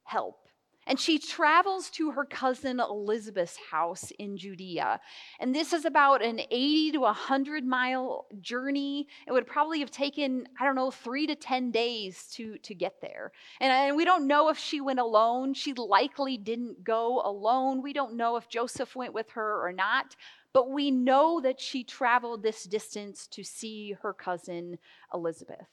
help. 0.04 0.47
And 0.88 0.98
she 0.98 1.18
travels 1.18 1.90
to 1.90 2.12
her 2.12 2.24
cousin 2.24 2.80
Elizabeth's 2.80 3.58
house 3.70 4.10
in 4.18 4.38
Judea. 4.38 5.00
And 5.38 5.54
this 5.54 5.74
is 5.74 5.84
about 5.84 6.24
an 6.24 6.40
80 6.50 6.92
to 6.92 7.00
100 7.00 7.64
mile 7.64 8.26
journey. 8.40 9.06
It 9.26 9.32
would 9.32 9.46
probably 9.46 9.80
have 9.80 9.90
taken, 9.90 10.48
I 10.58 10.64
don't 10.64 10.76
know, 10.76 10.90
three 10.90 11.26
to 11.26 11.36
10 11.36 11.70
days 11.70 12.24
to, 12.32 12.56
to 12.58 12.74
get 12.74 13.02
there. 13.02 13.32
And, 13.60 13.70
and 13.70 13.96
we 13.96 14.06
don't 14.06 14.26
know 14.26 14.48
if 14.48 14.56
she 14.56 14.80
went 14.80 14.98
alone. 14.98 15.52
She 15.52 15.74
likely 15.74 16.38
didn't 16.38 16.82
go 16.82 17.20
alone. 17.22 17.82
We 17.82 17.92
don't 17.92 18.16
know 18.16 18.36
if 18.36 18.48
Joseph 18.48 18.96
went 18.96 19.12
with 19.12 19.30
her 19.32 19.66
or 19.66 19.72
not. 19.72 20.16
But 20.54 20.70
we 20.70 20.90
know 20.90 21.40
that 21.42 21.60
she 21.60 21.84
traveled 21.84 22.42
this 22.42 22.64
distance 22.64 23.26
to 23.28 23.44
see 23.44 23.92
her 24.00 24.14
cousin 24.14 24.78
Elizabeth. 25.12 25.66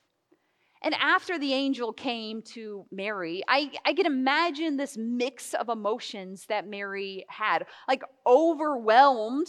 And 0.85 0.93
after 0.93 1.39
the 1.39 1.51
angel 1.51 1.91
came 1.91 2.43
to 2.53 2.85
Mary, 2.91 3.43
I, 3.47 3.71
I 3.83 3.93
can 3.93 4.05
imagine 4.05 4.77
this 4.77 4.95
mix 4.95 5.55
of 5.55 5.69
emotions 5.69 6.45
that 6.47 6.67
Mary 6.67 7.25
had, 7.27 7.65
like 7.87 8.03
overwhelmed 8.27 9.47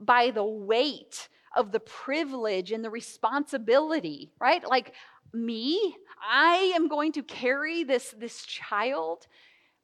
by 0.00 0.32
the 0.32 0.44
weight 0.44 1.28
of 1.56 1.70
the 1.70 1.78
privilege 1.78 2.72
and 2.72 2.84
the 2.84 2.90
responsibility, 2.90 4.32
right? 4.40 4.68
Like 4.68 4.94
me, 5.32 5.94
I 6.28 6.72
am 6.74 6.88
going 6.88 7.12
to 7.12 7.22
carry 7.22 7.84
this, 7.84 8.12
this 8.18 8.42
child. 8.44 9.28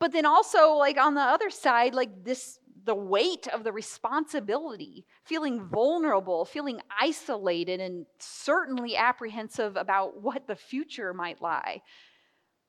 But 0.00 0.10
then 0.10 0.26
also, 0.26 0.72
like 0.72 0.98
on 0.98 1.14
the 1.14 1.20
other 1.20 1.50
side, 1.50 1.94
like 1.94 2.24
this 2.24 2.58
the 2.84 2.94
weight 2.94 3.46
of 3.48 3.64
the 3.64 3.72
responsibility, 3.72 5.06
feeling 5.24 5.64
vulnerable, 5.68 6.44
feeling 6.44 6.80
isolated, 7.00 7.80
and 7.80 8.06
certainly 8.18 8.96
apprehensive 8.96 9.76
about 9.76 10.22
what 10.22 10.46
the 10.46 10.56
future 10.56 11.12
might 11.12 11.42
lie 11.42 11.82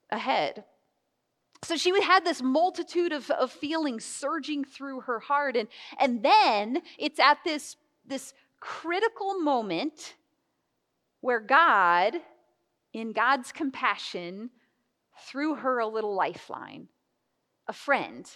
ahead. 0.10 0.64
So 1.64 1.78
she 1.78 1.92
had 2.02 2.26
this 2.26 2.42
multitude 2.42 3.12
of, 3.12 3.30
of 3.30 3.52
feelings 3.52 4.04
surging 4.04 4.64
through 4.64 5.02
her 5.02 5.20
heart. 5.20 5.56
And, 5.56 5.68
and 6.00 6.24
then 6.24 6.82
it's 6.98 7.20
at 7.20 7.38
this, 7.46 7.78
this 8.06 8.34
critical 8.60 9.40
moment 9.40 10.16
where 11.22 11.40
God, 11.40 12.16
in 12.94 13.14
God's 13.14 13.52
compassion, 13.52 14.50
threw 15.28 15.56
her 15.56 15.80
a 15.80 15.88
little 15.88 16.16
lifeline, 16.16 16.88
a 17.68 17.74
friend. 17.74 18.28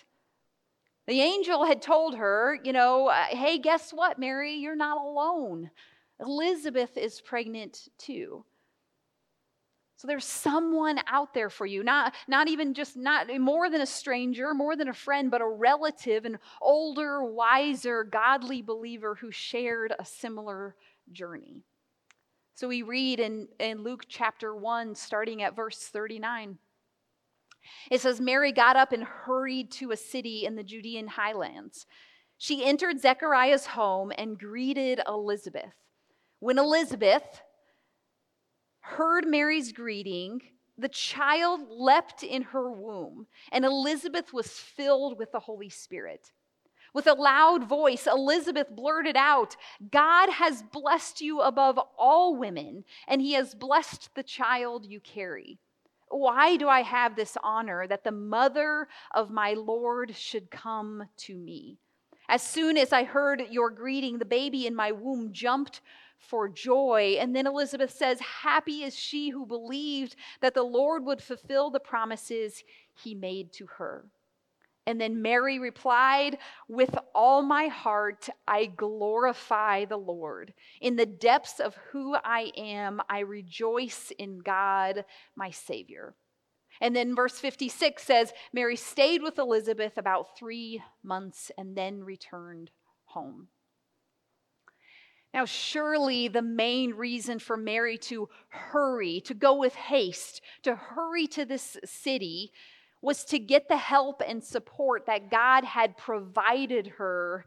The 1.07 1.21
angel 1.21 1.65
had 1.65 1.81
told 1.81 2.15
her, 2.15 2.57
you 2.63 2.73
know, 2.73 3.07
uh, 3.07 3.25
hey, 3.25 3.59
guess 3.59 3.91
what, 3.91 4.17
Mary? 4.17 4.55
You're 4.55 4.75
not 4.75 4.97
alone. 4.97 5.69
Elizabeth 6.19 6.97
is 6.97 7.21
pregnant 7.21 7.89
too. 7.97 8.43
So 9.97 10.07
there's 10.07 10.25
someone 10.25 10.99
out 11.07 11.33
there 11.33 11.49
for 11.49 11.65
you, 11.65 11.83
not, 11.83 12.13
not 12.27 12.49
even 12.49 12.73
just 12.73 12.97
not 12.97 13.27
more 13.39 13.69
than 13.69 13.81
a 13.81 13.85
stranger, 13.85 14.53
more 14.53 14.75
than 14.75 14.89
a 14.89 14.93
friend, 14.93 15.31
but 15.31 15.41
a 15.41 15.47
relative, 15.47 16.25
an 16.25 16.37
older, 16.61 17.23
wiser, 17.23 18.03
godly 18.03 18.61
believer 18.61 19.15
who 19.15 19.31
shared 19.31 19.93
a 19.97 20.05
similar 20.05 20.75
journey. 21.11 21.63
So 22.55 22.67
we 22.67 22.81
read 22.81 23.19
in, 23.19 23.47
in 23.59 23.83
Luke 23.83 24.03
chapter 24.07 24.55
1, 24.55 24.95
starting 24.95 25.43
at 25.43 25.55
verse 25.55 25.77
39. 25.77 26.57
It 27.91 28.01
says, 28.01 28.19
Mary 28.21 28.51
got 28.51 28.75
up 28.75 28.91
and 28.91 29.03
hurried 29.03 29.71
to 29.73 29.91
a 29.91 29.97
city 29.97 30.45
in 30.45 30.55
the 30.55 30.63
Judean 30.63 31.07
highlands. 31.07 31.85
She 32.37 32.65
entered 32.65 32.99
Zechariah's 32.99 33.65
home 33.65 34.11
and 34.17 34.37
greeted 34.37 34.99
Elizabeth. 35.07 35.73
When 36.39 36.59
Elizabeth, 36.59 37.23
heard 38.81 39.25
Mary's 39.27 39.71
greeting, 39.71 40.41
the 40.77 40.89
child 40.89 41.61
leapt 41.69 42.23
in 42.23 42.41
her 42.43 42.69
womb, 42.69 43.27
and 43.51 43.63
Elizabeth 43.63 44.33
was 44.33 44.47
filled 44.47 45.17
with 45.17 45.31
the 45.31 45.39
Holy 45.39 45.69
Spirit. 45.69 46.31
With 46.93 47.07
a 47.07 47.13
loud 47.13 47.67
voice, 47.67 48.07
Elizabeth 48.07 48.69
blurted 48.69 49.17
out, 49.17 49.55
God 49.91 50.29
has 50.29 50.63
blessed 50.63 51.19
you 51.19 51.41
above 51.41 51.79
all 51.97 52.35
women, 52.35 52.83
and 53.07 53.21
he 53.21 53.33
has 53.33 53.55
blessed 53.55 54.13
the 54.15 54.23
child 54.23 54.85
you 54.85 54.99
carry. 54.99 55.59
Why 56.15 56.55
do 56.55 56.69
I 56.69 56.81
have 56.81 57.17
this 57.17 57.37
honor 57.43 57.87
that 57.87 58.05
the 58.05 58.11
mother 58.11 58.87
of 59.13 59.31
my 59.31 59.51
Lord 59.51 60.15
should 60.15 60.49
come 60.49 61.09
to 61.17 61.35
me? 61.37 61.77
As 62.29 62.41
soon 62.41 62.77
as 62.77 62.93
I 62.93 63.03
heard 63.03 63.43
your 63.49 63.69
greeting, 63.69 64.17
the 64.17 64.23
baby 64.23 64.65
in 64.65 64.73
my 64.73 64.93
womb 64.93 65.33
jumped 65.33 65.81
for 66.17 66.47
joy. 66.47 67.17
And 67.19 67.35
then 67.35 67.45
Elizabeth 67.45 67.91
says, 67.91 68.21
Happy 68.21 68.83
is 68.83 68.97
she 68.97 69.29
who 69.29 69.45
believed 69.45 70.15
that 70.39 70.53
the 70.53 70.63
Lord 70.63 71.03
would 71.03 71.21
fulfill 71.21 71.69
the 71.69 71.81
promises 71.81 72.63
he 73.03 73.13
made 73.13 73.51
to 73.53 73.65
her. 73.65 74.05
And 74.87 75.01
then 75.01 75.21
Mary 75.21 75.57
replied, 75.57 76.37
With 76.67 76.95
all 77.13 77.41
my 77.41 77.67
heart, 77.67 78.29
I 78.47 78.65
glorify 78.65 79.85
the 79.85 79.97
Lord. 79.97 80.53
In 80.79 80.95
the 80.95 81.05
depths 81.05 81.59
of 81.59 81.75
who 81.91 82.15
I 82.15 82.51
am, 82.55 83.01
I 83.09 83.19
rejoice 83.19 84.11
in 84.17 84.39
God, 84.39 85.05
my 85.35 85.49
Savior. 85.49 86.15
And 86.81 86.95
then 86.95 87.15
verse 87.15 87.39
56 87.39 88.03
says, 88.03 88.33
Mary 88.53 88.75
stayed 88.75 89.23
with 89.23 89.39
Elizabeth 89.39 89.97
about 89.97 90.37
three 90.37 90.83
months 91.03 91.51
and 91.57 91.75
then 91.75 92.03
returned 92.03 92.69
home. 93.05 93.47
Now, 95.33 95.45
surely 95.45 96.27
the 96.27 96.41
main 96.41 96.93
reason 96.93 97.39
for 97.39 97.57
Mary 97.57 97.97
to 97.99 98.29
hurry, 98.47 99.19
to 99.25 99.33
go 99.33 99.55
with 99.55 99.75
haste, 99.75 100.41
to 100.63 100.75
hurry 100.75 101.27
to 101.27 101.43
this 101.43 101.75
city 101.83 102.53
was 103.05 103.23
to 103.25 103.37
get 103.37 103.69
the 103.69 103.77
help 103.77 104.21
and 104.27 104.43
support 104.43 105.05
that 105.05 105.29
God 105.29 105.63
had 105.63 105.95
provided 105.95 106.87
her 106.97 107.45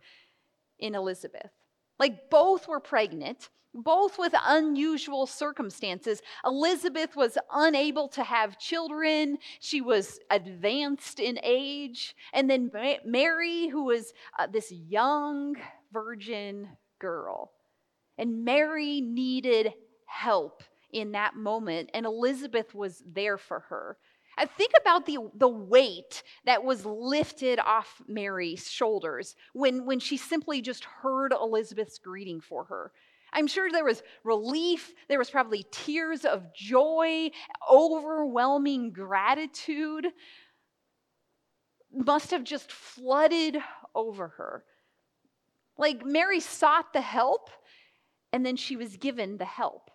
in 0.79 0.95
Elizabeth. 0.95 1.51
Like 1.99 2.31
both 2.31 2.69
were 2.69 2.79
pregnant, 2.79 3.51
both 3.75 4.19
with 4.19 4.33
unusual 4.47 5.27
circumstances. 5.27 6.23
Elizabeth 6.47 7.17
was 7.17 7.37
unable 7.53 8.07
to 8.11 8.23
have 8.23 8.61
children, 8.61 9.39
she 9.59 9.81
was 9.81 10.21
advanced 10.31 11.19
in 11.19 11.41
age. 11.43 12.15
And 12.33 12.49
then 12.49 12.71
Mary, 13.05 13.67
who 13.67 13.85
was 13.85 14.13
uh, 14.39 14.47
this 14.47 14.71
young 14.71 15.57
virgin 15.93 16.69
girl. 17.01 17.51
And 18.17 18.45
Mary 18.45 19.01
needed 19.01 19.73
help 20.07 20.63
in 20.93 21.13
that 21.13 21.37
moment, 21.37 21.91
and 21.95 22.07
Elizabeth 22.07 22.75
was 22.75 23.03
there 23.07 23.39
for 23.39 23.61
her. 23.69 23.99
Think 24.47 24.73
about 24.81 25.07
the, 25.07 25.19
the 25.35 25.49
weight 25.49 26.23
that 26.45 26.63
was 26.63 26.85
lifted 26.85 27.59
off 27.59 28.01
Mary's 28.07 28.71
shoulders 28.71 29.35
when, 29.53 29.85
when 29.85 29.99
she 30.01 30.17
simply 30.17 30.61
just 30.61 30.85
heard 30.85 31.33
Elizabeth's 31.33 31.99
greeting 31.99 32.41
for 32.41 32.65
her. 32.65 32.93
I'm 33.33 33.47
sure 33.47 33.71
there 33.71 33.85
was 33.85 34.03
relief, 34.25 34.95
there 35.09 35.19
was 35.19 35.31
probably 35.31 35.67
tears 35.71 36.25
of 36.25 36.55
joy, 36.55 37.31
overwhelming 37.71 38.93
gratitude. 38.93 40.07
Must 41.93 42.31
have 42.31 42.45
just 42.45 42.73
flooded 42.73 43.59
over 43.95 44.29
her. 44.29 44.65
Like 45.77 46.05
Mary 46.05 46.41
sought 46.41 46.93
the 46.93 47.01
help, 47.01 47.51
and 48.33 48.45
then 48.45 48.57
she 48.57 48.77
was 48.77 48.97
given 48.97 49.37
the 49.37 49.45
help. 49.45 49.91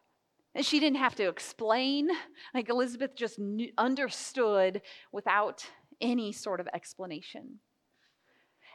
And 0.56 0.66
she 0.66 0.80
didn't 0.80 0.98
have 0.98 1.16
to 1.16 1.28
explain. 1.28 2.10
Like 2.54 2.70
Elizabeth 2.70 3.16
just 3.16 3.39
knew, 3.39 3.72
understood 3.78 4.82
without 5.12 5.66
any 6.00 6.32
sort 6.32 6.60
of 6.60 6.68
explanation. 6.74 7.60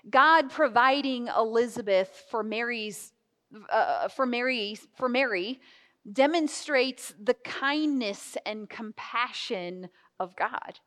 God 0.09 0.51
providing 0.51 1.29
Elizabeth 1.29 2.25
for 2.31 2.43
Mary's 2.43 3.13
uh, 3.71 4.09
for 4.09 4.27
Mary 4.27 4.79
for 4.97 5.09
Mary 5.09 5.61
demonstrates 6.11 7.15
the 7.23 7.35
kindness 7.35 8.37
and 8.47 8.69
compassion 8.69 9.89
of 10.19 10.37
God. 10.37 10.81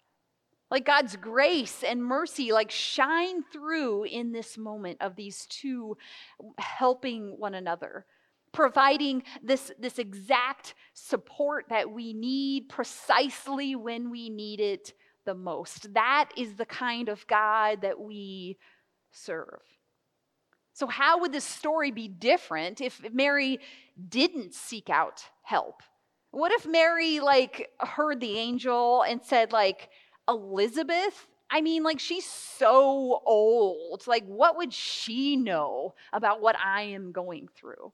Like 0.69 0.85
God's 0.85 1.15
grace 1.17 1.83
and 1.83 2.03
mercy 2.03 2.51
like 2.51 2.71
shine 2.71 3.43
through 3.51 4.05
in 4.05 4.31
this 4.31 4.57
moment 4.57 4.97
of 5.01 5.15
these 5.15 5.45
two 5.47 5.97
helping 6.57 7.37
one 7.37 7.53
another 7.53 8.05
providing 8.51 9.23
this, 9.41 9.71
this 9.79 9.99
exact 9.99 10.73
support 10.93 11.65
that 11.69 11.91
we 11.91 12.13
need 12.13 12.69
precisely 12.69 13.75
when 13.75 14.09
we 14.09 14.29
need 14.29 14.59
it 14.59 14.93
the 15.25 15.35
most. 15.35 15.93
That 15.93 16.29
is 16.35 16.55
the 16.55 16.65
kind 16.65 17.09
of 17.09 17.25
God 17.27 17.81
that 17.81 17.99
we 17.99 18.57
serve. 19.11 19.61
So, 20.73 20.87
how 20.87 21.19
would 21.19 21.31
this 21.31 21.43
story 21.43 21.91
be 21.91 22.07
different 22.07 22.81
if 22.81 23.01
Mary 23.13 23.59
didn't 24.09 24.53
seek 24.53 24.89
out 24.89 25.23
help? 25.43 25.83
What 26.31 26.53
if 26.53 26.65
Mary, 26.65 27.19
like, 27.19 27.69
heard 27.79 28.21
the 28.21 28.37
angel 28.37 29.03
and 29.03 29.21
said, 29.21 29.51
like, 29.51 29.89
Elizabeth, 30.29 31.27
I 31.49 31.59
mean, 31.59 31.83
like, 31.83 31.99
she's 31.99 32.25
so 32.25 33.21
old. 33.25 34.07
Like, 34.07 34.25
what 34.25 34.55
would 34.57 34.71
she 34.71 35.35
know 35.35 35.93
about 36.13 36.41
what 36.41 36.55
I 36.57 36.83
am 36.83 37.11
going 37.11 37.49
through? 37.53 37.91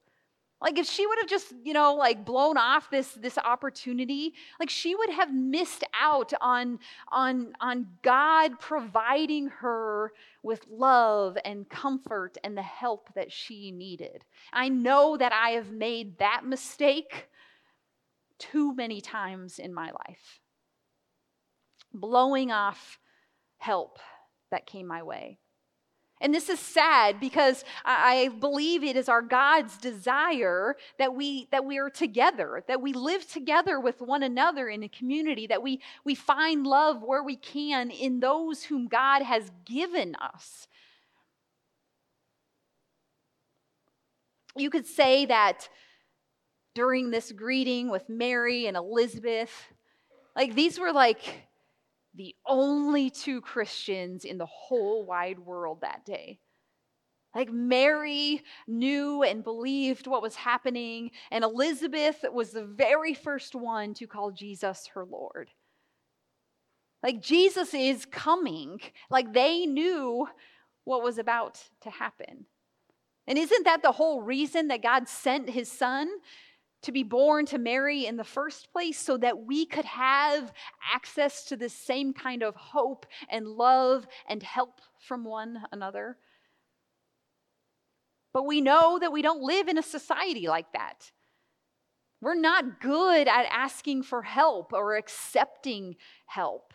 Like 0.59 0.79
if 0.79 0.87
she 0.87 1.05
would 1.05 1.19
have 1.19 1.29
just, 1.29 1.53
you 1.63 1.73
know, 1.73 1.93
like 1.93 2.25
blown 2.25 2.57
off 2.57 2.89
this 2.89 3.11
this 3.13 3.37
opportunity, 3.37 4.33
like 4.59 4.69
she 4.69 4.95
would 4.95 5.11
have 5.11 5.31
missed 5.31 5.83
out 5.93 6.33
on 6.41 6.79
on 7.11 7.53
on 7.61 7.87
God 8.01 8.59
providing 8.59 9.49
her 9.49 10.13
with 10.41 10.65
love 10.69 11.37
and 11.45 11.69
comfort 11.69 12.37
and 12.43 12.57
the 12.57 12.63
help 12.63 13.13
that 13.13 13.31
she 13.31 13.71
needed. 13.71 14.23
I 14.51 14.69
know 14.69 15.15
that 15.17 15.31
I 15.31 15.51
have 15.51 15.71
made 15.71 16.17
that 16.17 16.43
mistake 16.43 17.27
too 18.39 18.73
many 18.75 18.99
times 18.99 19.59
in 19.59 19.73
my 19.73 19.91
life. 19.91 20.39
Blowing 21.93 22.51
off 22.51 22.99
help 23.57 23.99
that 24.49 24.65
came 24.65 24.87
my 24.87 25.03
way. 25.03 25.39
And 26.19 26.33
this 26.33 26.49
is 26.49 26.59
sad 26.59 27.19
because 27.19 27.63
I 27.85 28.29
believe 28.39 28.83
it 28.83 28.95
is 28.95 29.07
our 29.07 29.21
God's 29.21 29.77
desire 29.77 30.75
that 30.97 31.13
we 31.13 31.47
that 31.51 31.63
we 31.63 31.77
are 31.77 31.91
together, 31.91 32.63
that 32.67 32.81
we 32.81 32.93
live 32.93 33.29
together 33.29 33.79
with 33.79 34.01
one 34.01 34.23
another 34.23 34.67
in 34.67 34.81
a 34.81 34.89
community, 34.89 35.45
that 35.47 35.61
we, 35.61 35.79
we 36.03 36.15
find 36.15 36.65
love 36.65 37.03
where 37.03 37.23
we 37.23 37.35
can 37.35 37.91
in 37.91 38.19
those 38.19 38.63
whom 38.63 38.87
God 38.87 39.21
has 39.21 39.51
given 39.65 40.15
us. 40.15 40.67
You 44.55 44.71
could 44.71 44.87
say 44.87 45.27
that 45.27 45.69
during 46.73 47.11
this 47.11 47.31
greeting 47.31 47.91
with 47.91 48.09
Mary 48.09 48.65
and 48.65 48.75
Elizabeth, 48.75 49.51
like 50.35 50.55
these 50.55 50.79
were 50.79 50.91
like 50.91 51.46
the 52.17 52.35
only 52.45 53.09
two 53.09 53.41
Christians 53.41 54.25
in 54.25 54.37
the 54.37 54.45
whole 54.45 55.05
wide 55.05 55.39
world 55.39 55.81
that 55.81 56.03
day. 56.05 56.39
Like 57.35 57.51
Mary 57.51 58.41
knew 58.67 59.21
and 59.21 59.43
believed 59.43 60.07
what 60.07 60.23
was 60.23 60.35
happening, 60.35 61.11
and 61.29 61.43
Elizabeth 61.43 62.25
was 62.33 62.51
the 62.51 62.65
very 62.65 63.13
first 63.13 63.53
one 63.53 63.93
to 63.95 64.07
call 64.07 64.31
Jesus 64.31 64.87
her 64.93 65.05
Lord. 65.05 65.49
Like 67.03 67.21
Jesus 67.21 67.73
is 67.73 68.05
coming. 68.05 68.81
Like 69.09 69.33
they 69.33 69.65
knew 69.65 70.27
what 70.83 71.03
was 71.03 71.19
about 71.19 71.63
to 71.81 71.89
happen. 71.91 72.45
And 73.27 73.37
isn't 73.37 73.65
that 73.65 73.81
the 73.81 73.91
whole 73.91 74.21
reason 74.21 74.69
that 74.69 74.81
God 74.81 75.07
sent 75.07 75.49
his 75.49 75.69
son 75.71 76.09
to 76.83 76.91
be 76.91 77.03
born 77.03 77.45
to 77.47 77.57
Mary 77.57 78.05
in 78.05 78.17
the 78.17 78.23
first 78.23 78.71
place 78.71 78.99
so 78.99 79.17
that 79.17 79.45
we 79.45 79.65
could 79.65 79.85
have 79.85 80.53
access 80.93 81.45
to 81.45 81.57
the 81.57 81.69
same 81.69 82.13
kind 82.13 82.43
of 82.43 82.55
hope 82.55 83.05
and 83.29 83.47
love 83.47 84.07
and 84.27 84.43
help 84.43 84.81
from 84.99 85.23
one 85.23 85.63
another? 85.71 86.17
But 88.33 88.45
we 88.45 88.61
know 88.61 88.99
that 88.99 89.11
we 89.11 89.21
don't 89.21 89.41
live 89.41 89.67
in 89.67 89.77
a 89.77 89.83
society 89.83 90.47
like 90.47 90.71
that. 90.73 91.11
We're 92.21 92.35
not 92.35 92.81
good 92.81 93.27
at 93.27 93.45
asking 93.49 94.03
for 94.03 94.23
help 94.23 94.73
or 94.73 94.95
accepting 94.95 95.95
help. 96.25 96.73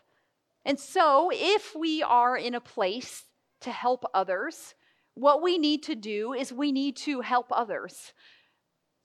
And 0.65 0.79
so, 0.79 1.31
if 1.33 1.75
we 1.75 2.03
are 2.03 2.37
in 2.37 2.55
a 2.55 2.61
place 2.61 3.25
to 3.62 3.71
help 3.71 4.05
others, 4.15 4.75
what 5.15 5.43
we 5.43 5.59
need 5.59 5.83
to 5.85 5.95
do 5.95 6.33
is 6.33 6.53
we 6.53 6.73
need 6.73 6.97
to 6.99 7.21
help 7.21 7.47
others. 7.51 8.12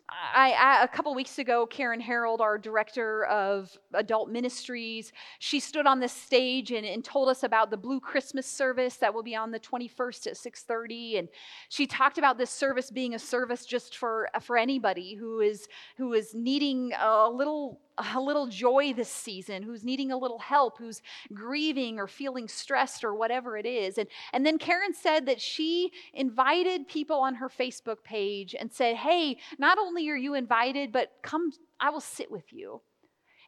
I, 0.09 0.51
I, 0.51 0.83
a 0.83 0.87
couple 0.87 1.13
weeks 1.13 1.37
ago, 1.37 1.65
Karen 1.65 1.99
Harold, 1.99 2.39
our 2.39 2.57
director 2.57 3.25
of 3.25 3.77
adult 3.93 4.29
ministries, 4.29 5.11
she 5.39 5.59
stood 5.59 5.85
on 5.85 5.99
this 5.99 6.13
stage 6.13 6.71
and, 6.71 6.85
and 6.85 7.03
told 7.03 7.27
us 7.27 7.43
about 7.43 7.71
the 7.71 7.77
Blue 7.77 7.99
Christmas 7.99 8.45
service 8.45 8.95
that 8.97 9.13
will 9.13 9.23
be 9.23 9.35
on 9.35 9.51
the 9.51 9.59
21st 9.59 10.27
at 10.27 10.33
6:30, 10.37 11.19
and 11.19 11.27
she 11.67 11.85
talked 11.85 12.17
about 12.17 12.37
this 12.37 12.49
service 12.49 12.89
being 12.89 13.15
a 13.15 13.19
service 13.19 13.65
just 13.65 13.97
for 13.97 14.29
for 14.41 14.57
anybody 14.57 15.15
who 15.15 15.41
is 15.41 15.67
who 15.97 16.13
is 16.13 16.33
needing 16.33 16.93
a 16.99 17.29
little 17.29 17.81
a 17.97 18.19
little 18.19 18.47
joy 18.47 18.93
this 18.93 19.09
season, 19.09 19.63
who's 19.63 19.83
needing 19.83 20.11
a 20.11 20.17
little 20.17 20.39
help, 20.39 20.77
who's 20.77 21.01
grieving 21.33 21.99
or 21.99 22.07
feeling 22.07 22.47
stressed 22.47 23.03
or 23.03 23.13
whatever 23.13 23.57
it 23.57 23.65
is. 23.65 23.97
And, 23.97 24.07
and 24.33 24.45
then 24.45 24.57
Karen 24.57 24.93
said 24.93 25.25
that 25.25 25.41
she 25.41 25.91
invited 26.13 26.87
people 26.87 27.17
on 27.17 27.35
her 27.35 27.49
Facebook 27.49 28.03
page 28.03 28.55
and 28.59 28.71
said, 28.71 28.95
Hey, 28.95 29.37
not 29.57 29.77
only 29.77 30.09
are 30.09 30.15
you 30.15 30.33
invited, 30.33 30.91
but 30.91 31.11
come, 31.21 31.51
I 31.79 31.89
will 31.89 32.01
sit 32.01 32.31
with 32.31 32.53
you. 32.53 32.81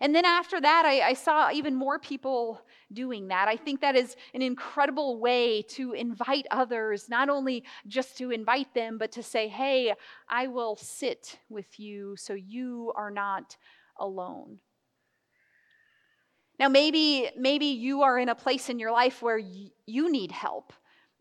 And 0.02 0.16
then 0.16 0.24
after 0.24 0.62
that, 0.62 0.84
I, 0.86 1.10
I, 1.10 1.14
saw 1.14 1.52
even 1.52 1.76
more 1.76 2.00
people 2.00 2.62
doing 2.94 3.28
that. 3.28 3.50
I 3.50 3.58
think 3.58 3.82
that 3.82 3.98
is 3.98 4.16
an 4.34 4.42
incredible 4.42 5.20
way 5.20 5.62
to 5.64 5.92
invite 5.92 6.48
others, 6.52 7.10
not 7.10 7.28
only 7.28 7.66
just 7.86 8.18
to 8.20 8.32
invite 8.32 8.74
them, 8.74 8.98
but 8.98 9.12
to 9.14 9.24
say, 9.24 9.50
hey, 9.50 9.94
I 10.30 10.48
will 10.48 10.78
sit 10.78 11.38
with 11.50 11.80
you 11.80 12.16
so 12.16 12.34
you 12.34 12.94
are 12.96 13.12
not 13.12 13.58
alone. 14.00 14.60
Now, 16.60 16.68
maybe, 16.68 17.30
maybe 17.38 17.68
you 17.68 18.02
are 18.02 18.20
in 18.20 18.30
a 18.30 18.36
place 18.36 18.70
in 18.70 18.80
your 18.80 18.92
life 18.92 19.22
where 19.22 19.40
y- 19.40 19.72
you 19.86 20.12
need 20.12 20.32
help. 20.32 20.74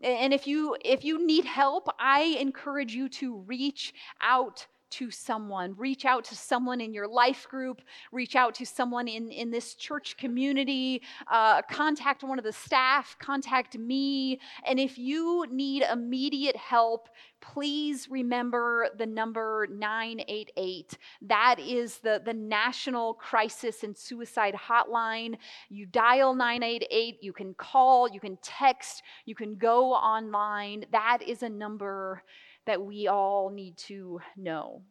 And 0.03 0.33
if 0.35 0.47
you, 0.47 0.77
if 0.85 1.05
you 1.05 1.25
need 1.25 1.45
help, 1.45 1.89
I 1.99 2.37
encourage 2.41 2.95
you 2.95 3.09
to 3.21 3.39
reach 3.39 3.95
out 4.21 4.67
to 4.91 5.11
someone. 5.11 5.75
Reach 5.77 6.05
out 6.05 6.25
to 6.25 6.35
someone 6.35 6.81
in 6.81 6.93
your 6.93 7.09
life 7.09 7.47
group. 7.49 7.83
Reach 8.13 8.37
out 8.37 8.55
to 8.57 8.67
someone 8.67 9.09
in, 9.09 9.31
in 9.31 9.51
this 9.51 9.75
church 9.75 10.17
community. 10.17 11.03
Uh, 11.31 11.63
contact 11.63 12.23
one 12.23 12.39
of 12.39 12.45
the 12.45 12.53
staff. 12.53 13.17
Contact 13.19 13.79
me. 13.79 14.41
And 14.67 14.79
if 14.79 14.99
you 14.99 15.47
need 15.51 15.83
immediate 15.83 16.57
help, 16.57 17.09
please 17.41 18.09
remember 18.11 18.89
the 18.99 19.07
number 19.07 19.69
988. 19.71 20.99
That 21.23 21.57
is 21.59 21.99
the, 21.99 22.21
the 22.25 22.35
National 22.35 23.15
Crisis 23.15 23.85
and 23.85 23.97
Suicide 23.97 24.55
Hotline. 24.55 25.37
You 25.69 25.87
dial 25.87 26.35
988, 26.35 27.19
you 27.21 27.33
can 27.33 27.55
call, 27.55 28.09
you 28.09 28.21
can 28.21 28.39
text, 28.43 29.03
you 29.25 29.35
can 29.35 29.57
go 29.57 29.93
online. 29.93 30.85
That 30.93 31.19
is 31.27 31.43
a 31.43 31.49
number 31.49 32.23
that 32.69 32.83
we 32.83 33.09
all 33.09 33.49
need 33.49 33.79
to 33.79 34.21
know. 34.37 34.83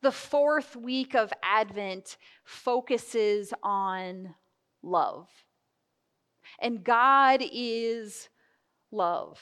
The 0.00 0.12
fourth 0.12 0.76
week 0.76 1.16
of 1.16 1.32
Advent 1.42 2.16
focuses 2.44 3.52
on 3.64 4.36
love. 4.80 5.28
And 6.62 6.84
God 6.84 7.42
is 7.52 8.28
love. 8.92 9.40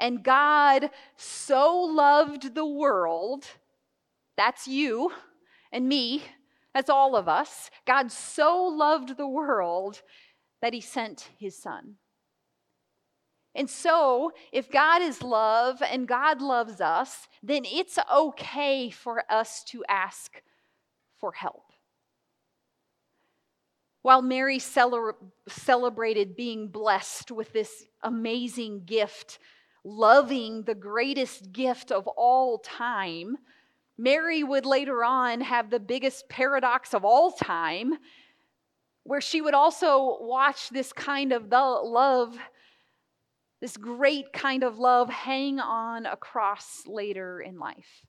And 0.00 0.24
God 0.24 0.90
so 1.16 1.76
loved 1.76 2.56
the 2.56 2.66
world, 2.66 3.44
that's 4.36 4.66
you 4.66 5.12
and 5.70 5.88
me, 5.88 6.24
that's 6.74 6.90
all 6.90 7.14
of 7.14 7.28
us. 7.28 7.70
God 7.86 8.10
so 8.10 8.64
loved 8.64 9.16
the 9.16 9.28
world 9.28 10.02
that 10.60 10.74
he 10.74 10.80
sent 10.80 11.30
his 11.38 11.56
son. 11.56 11.98
And 13.56 13.70
so, 13.70 14.32
if 14.52 14.70
God 14.70 15.00
is 15.00 15.22
love 15.22 15.82
and 15.82 16.06
God 16.06 16.42
loves 16.42 16.82
us, 16.82 17.26
then 17.42 17.62
it's 17.64 17.98
okay 18.14 18.90
for 18.90 19.24
us 19.30 19.64
to 19.68 19.82
ask 19.88 20.42
for 21.18 21.32
help. 21.32 21.72
While 24.02 24.20
Mary 24.20 24.58
celebrated 25.48 26.36
being 26.36 26.68
blessed 26.68 27.30
with 27.30 27.54
this 27.54 27.86
amazing 28.02 28.84
gift, 28.84 29.38
loving 29.82 30.62
the 30.64 30.74
greatest 30.74 31.50
gift 31.50 31.90
of 31.90 32.06
all 32.08 32.58
time, 32.58 33.38
Mary 33.96 34.44
would 34.44 34.66
later 34.66 35.02
on 35.02 35.40
have 35.40 35.70
the 35.70 35.80
biggest 35.80 36.28
paradox 36.28 36.92
of 36.92 37.06
all 37.06 37.32
time, 37.32 37.94
where 39.04 39.22
she 39.22 39.40
would 39.40 39.54
also 39.54 40.18
watch 40.20 40.68
this 40.68 40.92
kind 40.92 41.32
of 41.32 41.50
love 41.50 42.36
this 43.60 43.76
great 43.76 44.32
kind 44.32 44.62
of 44.62 44.78
love 44.78 45.08
hang 45.08 45.58
on 45.60 46.06
a 46.06 46.16
cross 46.16 46.82
later 46.86 47.40
in 47.40 47.58
life. 47.58 48.02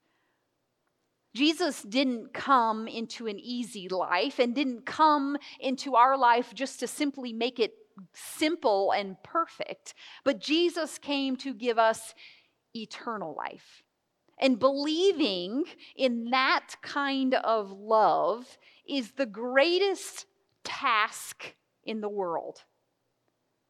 Jesus 1.35 1.83
didn't 1.83 2.33
come 2.33 2.87
into 2.87 3.27
an 3.27 3.39
easy 3.39 3.87
life 3.89 4.39
and 4.39 4.55
didn't 4.55 4.85
come 4.85 5.37
into 5.59 5.95
our 5.95 6.17
life 6.17 6.53
just 6.53 6.79
to 6.79 6.87
simply 6.87 7.31
make 7.31 7.59
it 7.59 7.73
simple 8.13 8.91
and 8.91 9.21
perfect, 9.23 9.93
but 10.23 10.39
Jesus 10.39 10.97
came 10.97 11.35
to 11.37 11.53
give 11.53 11.77
us 11.77 12.13
eternal 12.75 13.35
life. 13.35 13.83
And 14.39 14.59
believing 14.59 15.63
in 15.95 16.29
that 16.31 16.75
kind 16.81 17.33
of 17.33 17.71
love 17.71 18.57
is 18.87 19.11
the 19.11 19.25
greatest 19.25 20.25
task 20.63 21.55
in 21.83 22.01
the 22.01 22.09
world. 22.09 22.63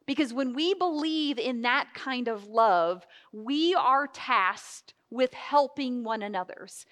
Because 0.08 0.34
when 0.34 0.54
we 0.54 0.74
believe 0.74 1.38
in 1.38 1.62
that 1.64 1.90
kind 1.94 2.30
of 2.30 2.48
love, 2.48 3.06
we 3.34 3.76
are 3.76 4.08
tasked 4.08 4.94
with 5.12 5.34
helping 5.34 6.04
one 6.04 6.24
another's. 6.24 6.86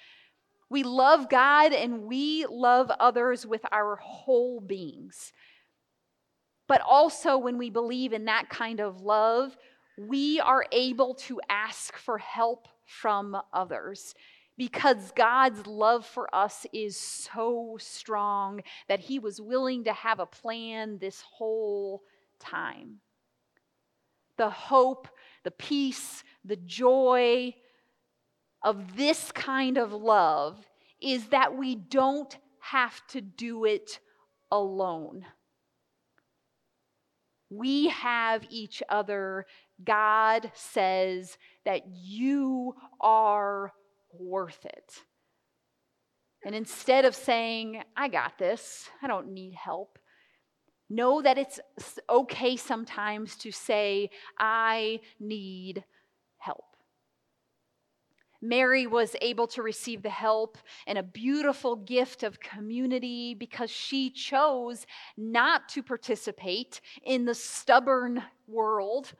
We 0.70 0.84
love 0.84 1.30
God 1.30 1.72
and 1.72 2.04
we 2.04 2.46
love 2.46 2.92
others 3.00 3.46
with 3.46 3.62
our 3.72 3.96
whole 3.96 4.60
beings. 4.60 5.32
But 6.68 6.82
also, 6.82 7.38
when 7.38 7.58
we 7.58 7.70
believe 7.70 8.12
in 8.12 8.26
that 8.26 8.50
kind 8.50 8.82
of 8.82 9.02
love, 9.02 9.56
we 9.98 10.42
are 10.42 10.66
able 10.74 11.14
to 11.16 11.40
ask 11.48 11.96
for 11.96 12.18
help 12.18 12.68
from 12.86 13.38
others 13.54 14.14
because 14.58 15.12
God's 15.16 15.66
love 15.68 16.06
for 16.06 16.34
us 16.36 16.66
is 16.74 16.98
so 16.98 17.78
strong 17.80 18.62
that 18.90 19.00
He 19.00 19.20
was 19.20 19.40
willing 19.40 19.86
to 19.86 19.94
have 19.94 20.20
a 20.20 20.26
plan 20.26 20.98
this 20.98 21.22
whole 21.22 22.02
time 22.40 23.00
the 24.38 24.50
hope, 24.50 25.08
the 25.44 25.52
peace, 25.52 26.24
the 26.44 26.56
joy 26.56 27.54
of 28.64 28.96
this 28.96 29.32
kind 29.32 29.78
of 29.78 29.94
love 29.94 30.58
is 31.02 31.28
that 31.28 31.56
we 31.58 31.76
don't 31.76 32.38
have 32.60 33.06
to 33.08 33.22
do 33.22 33.66
it 33.66 34.00
alone. 34.52 35.26
We 37.50 37.90
have 37.90 38.44
each 38.50 38.82
other. 38.90 39.46
God 39.84 40.52
says 40.56 41.38
that 41.64 41.84
you 41.88 42.76
are 43.00 43.72
worth 44.18 44.66
it. 44.66 44.94
And 46.44 46.56
instead 46.56 47.06
of 47.06 47.16
saying, 47.16 47.84
I 47.96 48.08
got 48.08 48.38
this, 48.38 48.90
I 49.02 49.08
don't 49.08 49.34
need 49.34 49.54
help, 49.54 50.00
Know 50.90 51.22
that 51.22 51.38
it's 51.38 51.60
okay 52.10 52.56
sometimes 52.58 53.36
to 53.38 53.52
say, 53.52 54.10
I 54.38 55.00
need 55.20 55.84
help. 56.38 56.66
Mary 58.42 58.86
was 58.86 59.16
able 59.22 59.48
to 59.48 59.64
receive 59.64 60.04
the 60.04 60.10
help 60.10 60.58
and 60.86 60.98
a 60.98 61.04
beautiful 61.04 61.76
gift 61.76 62.22
of 62.22 62.40
community 62.40 63.34
because 63.34 63.72
she 63.72 64.12
chose 64.12 64.86
not 65.18 65.68
to 65.70 65.82
participate 65.82 66.82
in 67.04 67.26
the 67.26 67.34
stubborn 67.34 68.22
world, 68.48 69.14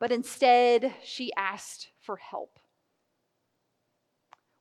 but 0.00 0.10
instead 0.10 0.92
she 1.04 1.32
asked 1.36 1.90
for 2.00 2.16
help. 2.16 2.58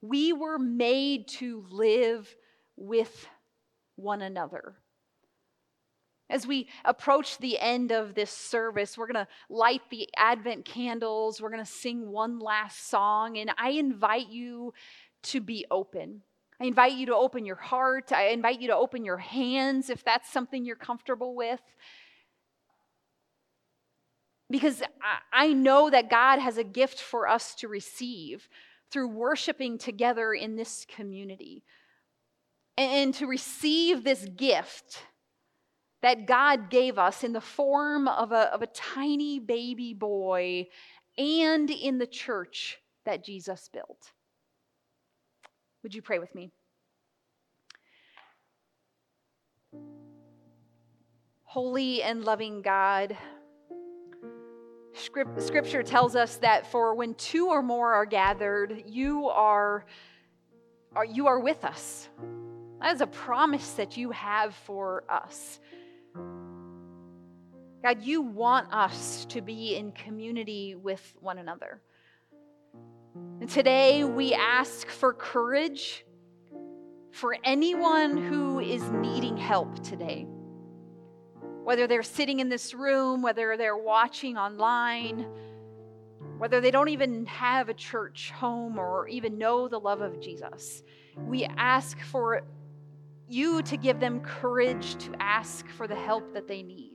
We 0.02 0.34
were 0.34 0.60
made 0.60 1.28
to 1.40 1.66
live 1.72 2.36
with 2.76 3.28
one 3.96 4.22
another. 4.22 4.76
As 6.30 6.48
we 6.48 6.68
approach 6.86 7.38
the 7.38 7.60
end 7.60 7.92
of 7.92 8.16
this 8.16 8.32
service, 8.32 8.98
we're 8.98 9.12
going 9.12 9.26
to 9.26 9.28
light 9.50 9.82
the 9.90 10.10
Advent 10.18 10.66
candles. 10.66 11.42
We're 11.42 11.50
going 11.50 11.64
to 11.64 11.72
sing 11.72 12.10
one 12.10 12.40
last 12.40 12.90
song. 12.90 13.38
And 13.38 13.52
I 13.58 13.72
invite 13.72 14.30
you 14.30 14.74
to 15.24 15.42
be 15.42 15.66
open. 15.70 16.22
I 16.60 16.66
invite 16.66 16.94
you 16.94 17.08
to 17.08 17.16
open 17.16 17.46
your 17.46 17.58
heart. 17.58 18.12
I 18.12 18.30
invite 18.30 18.62
you 18.62 18.68
to 18.70 18.76
open 18.76 19.04
your 19.04 19.18
hands 19.18 19.90
if 19.90 20.04
that's 20.04 20.32
something 20.32 20.66
you're 20.66 20.76
comfortable 20.76 21.36
with. 21.36 21.62
Because 24.50 24.82
I 25.32 25.54
know 25.54 25.90
that 25.90 26.10
God 26.10 26.40
has 26.40 26.58
a 26.58 26.64
gift 26.64 27.02
for 27.02 27.28
us 27.28 27.56
to 27.56 27.68
receive 27.68 28.48
through 28.92 29.10
worshiping 29.10 29.78
together 29.78 30.34
in 30.34 30.56
this 30.56 30.86
community. 30.88 31.64
And 32.78 33.14
to 33.16 33.28
receive 33.28 34.04
this 34.04 34.26
gift 34.26 35.04
that 36.04 36.28
God 36.28 36.70
gave 36.70 37.00
us 37.00 37.24
in 37.24 37.32
the 37.32 37.42
form 37.42 38.10
of 38.10 38.34
a, 38.34 38.54
of 38.54 38.62
a 38.62 38.68
tiny 38.68 39.40
baby 39.40 39.94
boy 39.94 40.68
and 41.18 41.70
in 41.70 41.98
the 41.98 42.06
church 42.06 42.78
that 43.06 43.24
Jesus 43.24 43.70
built. 43.72 44.12
Would 45.82 45.96
you 45.96 46.02
pray 46.02 46.20
with 46.20 46.36
me? 46.36 46.52
Holy 51.44 52.04
and 52.04 52.26
loving 52.26 52.62
God, 52.62 53.16
Scripture 54.94 55.84
tells 55.84 56.18
us 56.18 56.36
that 56.38 56.70
for 56.70 56.96
when 56.96 57.14
two 57.14 57.48
or 57.48 57.64
more 57.64 57.94
are 57.94 58.06
gathered, 58.06 58.84
you 58.88 59.30
are, 59.30 59.86
are, 60.96 61.06
you 61.06 61.28
are 61.28 61.40
with 61.40 61.64
us. 61.64 62.10
That 62.82 62.94
is 62.94 63.02
a 63.02 63.08
promise 63.08 63.72
that 63.74 63.96
you 63.96 64.12
have 64.12 64.54
for 64.54 65.06
us. 65.08 65.60
God, 67.84 68.02
you 68.02 68.22
want 68.22 68.72
us 68.72 69.26
to 69.26 69.42
be 69.42 69.76
in 69.76 69.92
community 69.92 70.74
with 70.74 71.02
one 71.20 71.38
another. 71.38 71.82
And 73.42 73.50
today 73.50 74.06
we 74.06 74.34
ask 74.34 74.88
for 74.88 75.12
courage 75.12 76.06
for 77.12 77.36
anyone 77.44 78.16
who 78.16 78.62
is 78.62 78.82
needing 78.90 79.36
help 79.36 79.84
today. 79.84 80.26
Whether 81.66 81.86
they're 81.86 82.04
sitting 82.04 82.40
in 82.40 82.48
this 82.48 82.74
room, 82.74 83.22
whether 83.22 83.58
they're 83.58 83.76
watching 83.76 84.38
online, 84.38 85.28
whether 86.38 86.62
they 86.62 86.72
don't 86.72 86.88
even 86.88 87.26
have 87.26 87.68
a 87.68 87.74
church 87.74 88.32
home 88.32 88.80
or 88.80 89.10
even 89.10 89.38
know 89.38 89.68
the 89.68 89.78
love 89.78 90.00
of 90.00 90.22
Jesus, 90.22 90.84
we 91.18 91.44
ask 91.58 92.00
for 92.00 92.44
you 93.28 93.62
to 93.64 93.76
give 93.76 94.00
them 94.00 94.22
courage 94.22 94.96
to 95.04 95.12
ask 95.20 95.68
for 95.68 95.86
the 95.86 95.96
help 95.96 96.34
that 96.34 96.48
they 96.48 96.64
need. 96.64 96.93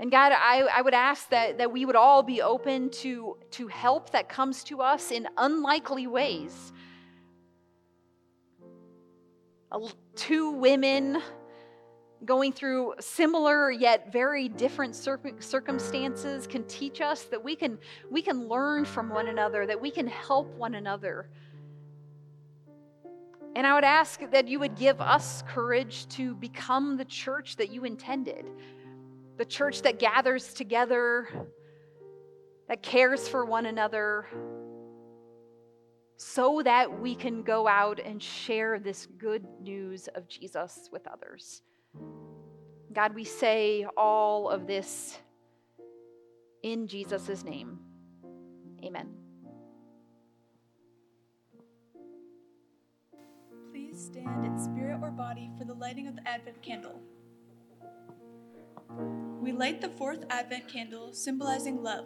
And 0.00 0.12
God, 0.12 0.32
I, 0.32 0.62
I 0.72 0.80
would 0.80 0.94
ask 0.94 1.28
that, 1.30 1.58
that 1.58 1.72
we 1.72 1.84
would 1.84 1.96
all 1.96 2.22
be 2.22 2.40
open 2.40 2.90
to, 2.90 3.36
to 3.52 3.66
help 3.66 4.10
that 4.10 4.28
comes 4.28 4.62
to 4.64 4.80
us 4.80 5.10
in 5.10 5.26
unlikely 5.36 6.06
ways. 6.06 6.72
Two 10.14 10.52
women 10.52 11.20
going 12.24 12.52
through 12.52 12.94
similar 13.00 13.70
yet 13.70 14.12
very 14.12 14.48
different 14.48 14.94
circumstances 14.94 16.46
can 16.46 16.64
teach 16.64 17.00
us 17.00 17.24
that 17.24 17.42
we 17.42 17.54
can, 17.54 17.78
we 18.10 18.22
can 18.22 18.48
learn 18.48 18.84
from 18.84 19.08
one 19.08 19.28
another, 19.28 19.66
that 19.66 19.80
we 19.80 19.90
can 19.90 20.06
help 20.06 20.48
one 20.54 20.76
another. 20.76 21.28
And 23.56 23.66
I 23.66 23.74
would 23.74 23.84
ask 23.84 24.20
that 24.30 24.46
you 24.46 24.60
would 24.60 24.76
give 24.76 25.00
us 25.00 25.42
courage 25.48 26.08
to 26.10 26.34
become 26.36 26.96
the 26.96 27.04
church 27.04 27.56
that 27.56 27.70
you 27.70 27.84
intended 27.84 28.46
the 29.38 29.44
church 29.44 29.82
that 29.82 30.00
gathers 30.00 30.52
together, 30.52 31.28
that 32.68 32.82
cares 32.82 33.28
for 33.28 33.44
one 33.44 33.66
another, 33.66 34.26
so 36.16 36.60
that 36.64 37.00
we 37.00 37.14
can 37.14 37.44
go 37.44 37.68
out 37.68 38.00
and 38.00 38.20
share 38.20 38.80
this 38.80 39.06
good 39.06 39.46
news 39.62 40.08
of 40.16 40.28
Jesus 40.28 40.88
with 40.90 41.06
others. 41.06 41.62
God, 42.92 43.14
we 43.14 43.22
say 43.22 43.86
all 43.96 44.50
of 44.50 44.66
this 44.66 45.16
in 46.64 46.88
Jesus' 46.88 47.44
name. 47.44 47.78
Amen. 48.84 49.08
Please 53.70 54.10
stand 54.12 54.44
in 54.44 54.58
spirit 54.58 54.98
or 55.00 55.12
body 55.12 55.48
for 55.56 55.64
the 55.64 55.74
lighting 55.74 56.08
of 56.08 56.16
the 56.16 56.28
Advent 56.28 56.60
candle. 56.60 57.00
We 59.48 59.54
light 59.54 59.80
the 59.80 59.88
fourth 59.88 60.26
Advent 60.28 60.68
candle, 60.68 61.14
symbolizing 61.14 61.82
love. 61.82 62.04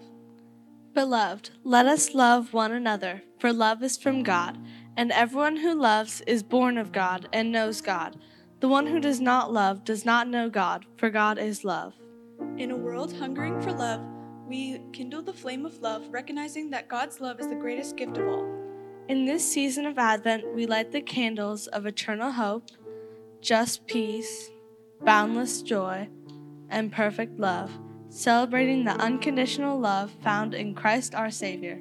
Beloved, 0.94 1.50
let 1.64 1.86
us 1.86 2.14
love 2.14 2.52
one 2.52 2.70
another, 2.70 3.24
for 3.40 3.52
love 3.52 3.82
is 3.82 3.96
from 3.96 4.22
God, 4.22 4.56
and 4.96 5.10
everyone 5.10 5.56
who 5.56 5.74
loves 5.74 6.20
is 6.28 6.44
born 6.44 6.78
of 6.78 6.92
God 6.92 7.28
and 7.32 7.50
knows 7.50 7.80
God. 7.80 8.16
The 8.60 8.68
one 8.68 8.86
who 8.86 9.00
does 9.00 9.20
not 9.20 9.52
love 9.52 9.82
does 9.82 10.04
not 10.04 10.28
know 10.28 10.48
God, 10.48 10.86
for 10.96 11.10
God 11.10 11.36
is 11.36 11.64
love. 11.64 11.94
In 12.58 12.70
a 12.70 12.76
world 12.76 13.12
hungering 13.12 13.60
for 13.60 13.72
love, 13.72 14.02
we 14.46 14.80
kindle 14.92 15.22
the 15.22 15.32
flame 15.32 15.66
of 15.66 15.80
love, 15.80 16.06
recognizing 16.12 16.70
that 16.70 16.88
God's 16.88 17.20
love 17.20 17.40
is 17.40 17.48
the 17.48 17.56
greatest 17.56 17.96
gift 17.96 18.18
of 18.18 18.28
all. 18.28 18.46
In 19.08 19.24
this 19.24 19.44
season 19.44 19.84
of 19.84 19.98
Advent, 19.98 20.54
we 20.54 20.66
light 20.66 20.92
the 20.92 21.00
candles 21.00 21.66
of 21.66 21.86
eternal 21.86 22.30
hope, 22.30 22.68
just 23.40 23.84
peace, 23.88 24.48
boundless 25.04 25.60
joy, 25.62 26.08
and 26.72 26.90
perfect 26.90 27.38
love, 27.38 27.70
celebrating 28.08 28.84
the 28.84 28.92
unconditional 28.92 29.78
love 29.78 30.10
found 30.22 30.54
in 30.54 30.74
Christ 30.74 31.14
our 31.14 31.30
Savior. 31.30 31.80